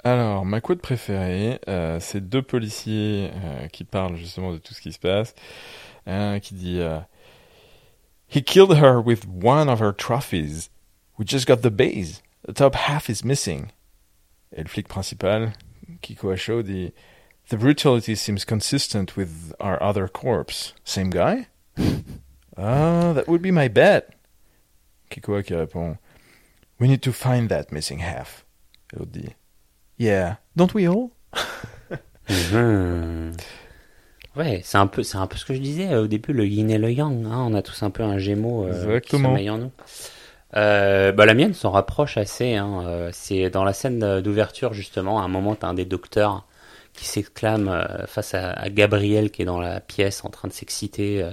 Alors, 0.04 0.46
ma 0.46 0.62
quote 0.62 0.82
préférée, 0.82 1.60
euh, 1.68 2.00
c'est 2.00 2.22
deux 2.28 2.42
policiers 2.42 3.30
euh, 3.34 3.68
qui 3.68 3.84
parlent 3.84 4.16
justement 4.16 4.52
de 4.54 4.58
tout 4.58 4.74
ce 4.74 4.82
qui 4.82 4.92
se 4.94 5.00
passe. 5.00 5.36
Un 6.08 6.40
qui 6.40 6.54
dit 6.54 6.80
euh, 6.80 7.00
He 8.34 8.42
killed 8.44 8.72
her 8.72 9.00
with 9.06 9.26
one 9.44 9.70
of 9.70 9.82
her 9.82 9.94
trophies. 9.96 10.70
We 11.18 11.28
just 11.28 11.48
got 11.48 11.58
the 11.58 11.72
base. 11.72 12.22
The 12.48 12.54
top 12.54 12.76
half 12.76 13.10
is 13.10 13.24
missing. 13.26 13.68
Et 14.56 14.62
le 14.64 14.68
flic 14.70 14.88
principal, 14.88 15.52
Kiko 16.02 16.30
Asho, 16.32 16.62
dit 16.62 16.94
The 17.50 17.58
brutality 17.58 18.16
seems 18.16 18.44
consistent 18.46 19.16
with 19.16 19.54
our 19.60 19.82
other 19.82 20.08
corpse. 20.08 20.74
Same 20.84 21.10
guy? 21.10 21.48
Ah, 22.58 23.12
that 23.14 23.28
would 23.28 23.42
be 23.42 23.52
my 23.52 23.68
bet. 23.68 24.14
Kikoa 25.12 25.44
qui 25.44 25.54
répond 25.54 25.98
We 26.80 26.88
need 26.88 27.02
to 27.02 27.12
find 27.12 27.50
that 27.50 27.66
missing 27.70 28.00
half. 28.00 28.46
Et 28.94 28.98
l'autre 28.98 29.12
dit 29.12 29.36
Yeah, 30.00 30.38
don't 30.56 30.74
we 30.74 30.88
all? 30.88 31.10
Mhm. 32.30 33.36
Ouais, 34.38 34.62
c'est 34.66 34.78
un 34.78 34.88
peu, 34.88 35.02
c'est 35.04 35.18
un 35.18 35.28
peu 35.28 35.38
ce 35.38 35.46
que 35.46 35.54
je 35.54 35.60
disais 35.60 35.94
euh, 35.94 36.04
au 36.04 36.08
début, 36.08 36.34
le 36.34 36.46
yin 36.46 36.70
et 36.70 36.78
le 36.78 36.92
yang. 36.92 37.26
hein, 37.26 37.46
on 37.48 37.54
a 37.54 37.62
tous 37.62 37.84
un 37.84 37.90
peu 37.90 38.04
un 38.04 38.18
gémeau 38.18 38.66
euh, 38.68 39.00
qui 39.00 39.12
sommeille 39.18 39.50
en 39.50 39.58
nous. 39.58 39.72
Euh, 40.58 41.12
bah, 41.14 41.26
la 41.26 41.34
mienne 41.34 41.54
s'en 41.54 41.72
rapproche 41.72 42.18
assez. 42.18 42.56
Hein, 42.56 42.84
euh, 42.86 43.10
c'est 43.14 43.50
dans 43.50 43.64
la 43.64 43.72
scène 43.74 44.22
d'ouverture 44.22 44.74
justement. 44.74 45.22
À 45.22 45.24
un 45.24 45.30
moment, 45.30 45.56
t'as 45.56 45.68
un 45.68 45.74
des 45.74 45.86
docteurs 45.86 46.46
qui 46.96 47.06
s'exclame 47.06 47.68
euh, 47.68 48.06
face 48.08 48.34
à, 48.34 48.52
à 48.52 48.70
Gabriel 48.70 49.30
qui 49.32 49.42
est 49.42 49.46
dans 49.46 49.60
la 49.60 49.80
pièce 49.80 50.24
en 50.26 50.30
train 50.30 50.48
de 50.48 50.54
s'exciter, 50.54 51.22
euh, 51.22 51.32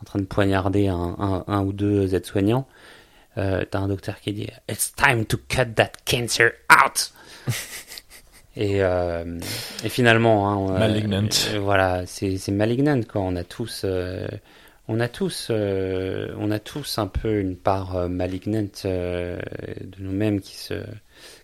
en 0.00 0.04
train 0.04 0.18
de 0.18 0.24
poignarder 0.24 0.88
un, 0.88 1.16
un, 1.18 1.44
un 1.46 1.60
ou 1.62 1.72
deux 1.72 2.14
aides-soignants. 2.14 2.66
Euh, 3.38 3.64
t'as 3.70 3.78
un 3.78 3.88
docteur 3.88 4.20
qui 4.20 4.32
dit 4.32 4.48
It's 4.68 4.92
time 4.94 5.24
to 5.24 5.36
cut 5.48 5.74
that 5.76 5.92
cancer 6.04 6.50
out. 6.72 7.12
et, 8.56 8.82
euh, 8.82 9.38
et 9.84 9.88
finalement, 9.88 10.48
hein, 10.50 10.56
on 10.56 10.74
a- 10.74 10.78
Malignant. 10.80 11.28
euh, 11.54 11.58
voilà, 11.60 12.04
c'est 12.06 12.48
malignant 12.48 13.00
quoi. 13.02 13.20
On 13.22 13.36
a 13.36 13.44
tous, 13.44 13.84
on 14.88 15.00
a 15.00 15.08
tous, 15.08 15.50
on 15.50 16.50
a 16.50 16.58
tous 16.58 16.98
un 16.98 17.06
peu 17.06 17.38
une 17.40 17.56
part 17.56 18.08
malignante 18.08 18.82
de 18.84 19.38
nous-mêmes 20.00 20.40
qui 20.40 20.56
se, 20.56 20.74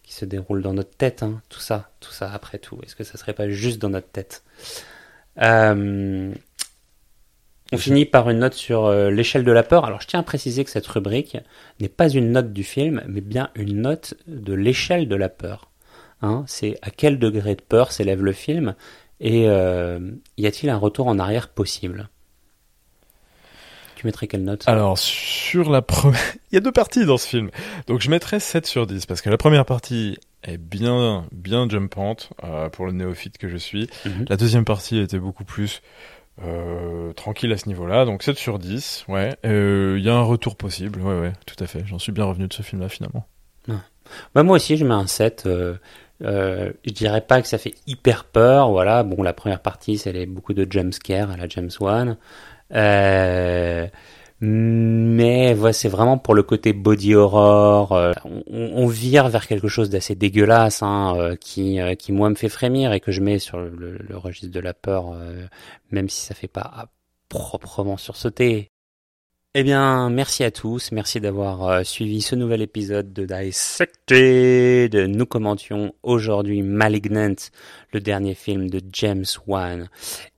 qui 0.07 0.14
se 0.14 0.25
déroule 0.25 0.62
dans 0.62 0.73
notre 0.73 0.97
tête. 0.97 1.23
Hein, 1.23 1.42
tout 1.51 1.61
ça, 1.61 1.90
tout 2.01 2.12
ça 2.12 2.33
après 2.33 2.59
tout. 2.59 2.79
Est-ce 2.85 2.97
que 2.97 3.05
ça 3.05 3.19
serait 3.19 3.35
pas 3.35 3.49
juste 3.51 3.81
dans 3.83 3.90
notre 3.90 4.09
tête? 4.09 4.42
Euh, 5.42 6.33
On 7.73 7.79
finit 7.79 8.07
par 8.07 8.31
une 8.31 8.38
note 8.38 8.55
sur 8.55 8.87
euh, 8.87 9.11
l'échelle 9.11 9.45
de 9.45 9.53
la 9.53 9.64
peur. 9.64 9.85
Alors 9.85 10.01
je 10.01 10.07
tiens 10.07 10.21
à 10.21 10.23
préciser 10.23 10.64
que 10.64 10.71
cette 10.71 10.87
rubrique 10.87 11.37
n'est 11.81 11.88
pas 11.88 12.09
une 12.09 12.31
note 12.31 12.53
du 12.53 12.62
film, 12.62 13.03
mais 13.09 13.21
bien 13.21 13.51
une 13.57 13.83
note 13.83 14.14
de 14.29 14.55
l'échelle 14.55 15.09
de 15.09 15.16
la 15.16 15.29
peur. 15.29 15.71
Hein, 16.23 16.45
c'est 16.47 16.79
à 16.83 16.90
quel 16.90 17.19
degré 17.19 17.57
de 17.57 17.62
peur 17.62 17.92
s'élève 17.92 18.23
le 18.23 18.33
film 18.33 18.75
et 19.21 19.49
euh, 19.49 19.99
y 20.38 20.47
a-t-il 20.47 20.71
un 20.71 20.77
retour 20.79 21.09
en 21.09 21.19
arrière 21.19 21.49
possible? 21.49 22.09
Tu 24.07 24.09
mettrais 24.09 24.29
quelle 24.29 24.45
note? 24.45 24.62
Alors, 24.69 24.97
sur 24.99 25.69
la 25.69 25.83
première... 25.83 26.21
Il 26.53 26.55
y 26.55 26.59
a 26.59 26.61
deux 26.61 26.71
parties 26.71 27.05
dans 27.07 27.19
ce 27.19 27.27
film. 27.27 27.51
Donc, 27.88 28.01
je 28.01 28.09
mettrais 28.09 28.38
7 28.38 28.64
sur 28.64 28.87
10, 28.87 29.05
parce 29.07 29.21
que 29.21 29.29
la 29.31 29.37
première 29.37 29.64
partie 29.64 30.16
est 30.45 30.59
bien, 30.59 31.25
bien 31.33 31.69
jumpante, 31.69 32.31
euh, 32.45 32.69
pour 32.69 32.87
le 32.87 32.92
néophyte 32.92 33.37
que 33.37 33.49
je 33.49 33.57
suis. 33.57 33.90
Mhm. 34.05 34.27
La 34.29 34.37
deuxième 34.37 34.64
partie 34.64 35.01
était 35.01 35.19
beaucoup 35.19 35.42
plus 35.42 35.83
euh, 36.45 37.12
tranquille 37.14 37.53
à 37.53 37.57
ce 37.57 37.69
niveau-là. 37.69 38.05
Donc, 38.05 38.23
7 38.23 38.38
sur 38.38 38.61
10, 38.61 39.07
ouais. 39.09 39.35
Euh, 39.45 39.97
Il 39.99 40.05
y 40.05 40.09
a 40.09 40.14
un 40.14 40.23
retour 40.23 40.55
possible, 40.55 41.01
ouais, 41.01 41.19
ouais, 41.19 41.33
tout 41.45 41.57
à 41.59 41.66
fait. 41.66 41.83
J'en 41.85 41.99
suis 41.99 42.12
bien 42.12 42.27
revenu 42.27 42.47
de 42.47 42.53
ce 42.53 42.62
film-là, 42.62 42.88
finalement. 42.88 43.27
Bah, 44.37 44.45
moi 44.45 44.55
aussi, 44.55 44.77
je 44.77 44.85
mets 44.85 44.95
un 44.95 45.09
7. 45.09 45.49
Euh, 46.23 46.73
je 46.85 46.92
dirais 46.92 47.21
pas 47.21 47.42
que 47.42 47.49
ça 47.49 47.59
fait 47.59 47.75
hyper 47.87 48.25
peur. 48.25 48.71
Voilà, 48.71 49.03
bon, 49.03 49.23
la 49.23 49.33
première 49.33 49.61
partie, 49.61 49.99
c'est 49.99 50.27
beaucoup 50.27 50.55
de 50.55 50.71
jumpscares 50.71 51.31
à 51.31 51.37
la 51.37 51.49
James 51.49 51.71
Wan. 51.81 52.16
Euh, 52.75 53.87
mais 54.41 55.55
ouais, 55.55 55.73
c'est 55.73 55.89
vraiment 55.89 56.19
pour 56.19 56.35
le 56.35 56.43
côté 56.43 56.73
body 56.73 57.15
horror. 57.15 57.93
euh, 57.93 58.13
on, 58.47 58.87
vire 58.87 59.29
vers 59.29 59.47
quelque 59.47 59.69
chose 59.69 59.89
d'assez 59.89 60.15
dégueulasse, 60.15 60.83
hein, 60.83 61.15
euh, 61.17 61.37
qui, 61.37 61.79
qui 61.99 62.13
moi 62.13 62.29
me 62.29 62.35
fait 62.35 62.49
frémir 62.49 62.93
et 62.93 63.01
que 63.01 63.13
je 63.13 63.21
mets 63.21 63.39
sur 63.39 63.59
le, 63.59 63.99
registre 64.17 64.53
de 64.53 64.61
la 64.61 64.75
peur, 64.75 65.17
même 65.91 66.09
si 66.09 66.27
ça 66.27 66.35
fait 66.35 66.49
pas 66.49 66.61
à 66.61 66.87
proprement 67.29 67.97
sursauter. 67.97 68.71
Eh 69.59 69.63
bien, 69.63 70.11
merci 70.11 70.45
à 70.45 70.51
tous, 70.51 70.93
merci 70.93 71.19
d'avoir 71.19 71.85
suivi 71.87 72.21
ce 72.21 72.35
nouvel 72.35 72.61
épisode 72.61 73.15
de 73.15 73.25
Dissected. 73.25 74.95
Nous 74.95 75.25
commentions 75.25 75.95
aujourd'hui 76.03 76.61
Malignant, 76.61 77.37
le 77.93 78.01
dernier 78.01 78.35
film 78.35 78.69
de 78.69 78.83
James 78.93 79.25
Wan. 79.47 79.89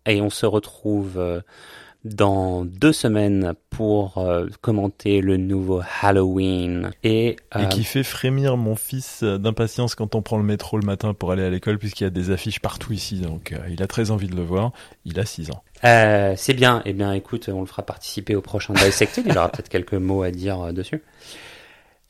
Et 0.06 0.20
on 0.20 0.30
se 0.30 0.46
retrouve 0.46 1.42
dans 2.14 2.64
deux 2.64 2.92
semaines 2.92 3.54
pour 3.70 4.18
euh, 4.18 4.46
commenter 4.60 5.20
le 5.20 5.36
nouveau 5.36 5.82
Halloween. 6.02 6.90
Et, 7.04 7.36
euh, 7.54 7.64
Et 7.64 7.68
qui 7.68 7.84
fait 7.84 8.02
frémir 8.02 8.56
mon 8.56 8.74
fils 8.74 9.22
euh, 9.22 9.38
d'impatience 9.38 9.94
quand 9.94 10.14
on 10.14 10.22
prend 10.22 10.38
le 10.38 10.44
métro 10.44 10.78
le 10.78 10.86
matin 10.86 11.14
pour 11.14 11.32
aller 11.32 11.44
à 11.44 11.50
l'école, 11.50 11.78
puisqu'il 11.78 12.04
y 12.04 12.06
a 12.06 12.10
des 12.10 12.30
affiches 12.30 12.60
partout 12.60 12.92
ici. 12.92 13.20
Donc, 13.20 13.52
euh, 13.52 13.58
il 13.70 13.82
a 13.82 13.86
très 13.86 14.10
envie 14.10 14.28
de 14.28 14.36
le 14.36 14.42
voir. 14.42 14.72
Il 15.04 15.20
a 15.20 15.24
6 15.24 15.50
ans. 15.50 15.62
C'est 15.82 16.54
bien. 16.54 16.82
Eh 16.84 16.92
bien, 16.92 17.12
écoute, 17.12 17.48
on 17.52 17.60
le 17.60 17.66
fera 17.66 17.82
participer 17.82 18.34
au 18.34 18.40
prochain 18.40 18.74
Dissected. 18.74 19.24
Il 19.26 19.36
aura 19.38 19.48
peut-être 19.48 19.68
quelques 19.68 19.94
mots 19.94 20.22
à 20.22 20.30
dire 20.30 20.72
dessus. 20.72 21.02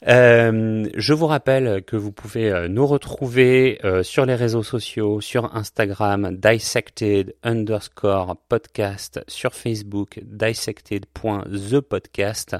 Euh, 0.06 0.88
je 0.94 1.12
vous 1.12 1.26
rappelle 1.26 1.82
que 1.82 1.96
vous 1.96 2.12
pouvez 2.12 2.52
euh, 2.52 2.68
nous 2.68 2.86
retrouver 2.86 3.80
euh, 3.84 4.04
sur 4.04 4.26
les 4.26 4.36
réseaux 4.36 4.62
sociaux, 4.62 5.20
sur 5.20 5.56
Instagram, 5.56 6.36
dissected 6.36 7.34
underscore 7.42 8.36
podcast, 8.48 9.20
sur 9.26 9.54
Facebook, 9.54 10.20
dissected.thepodcast 10.22 12.54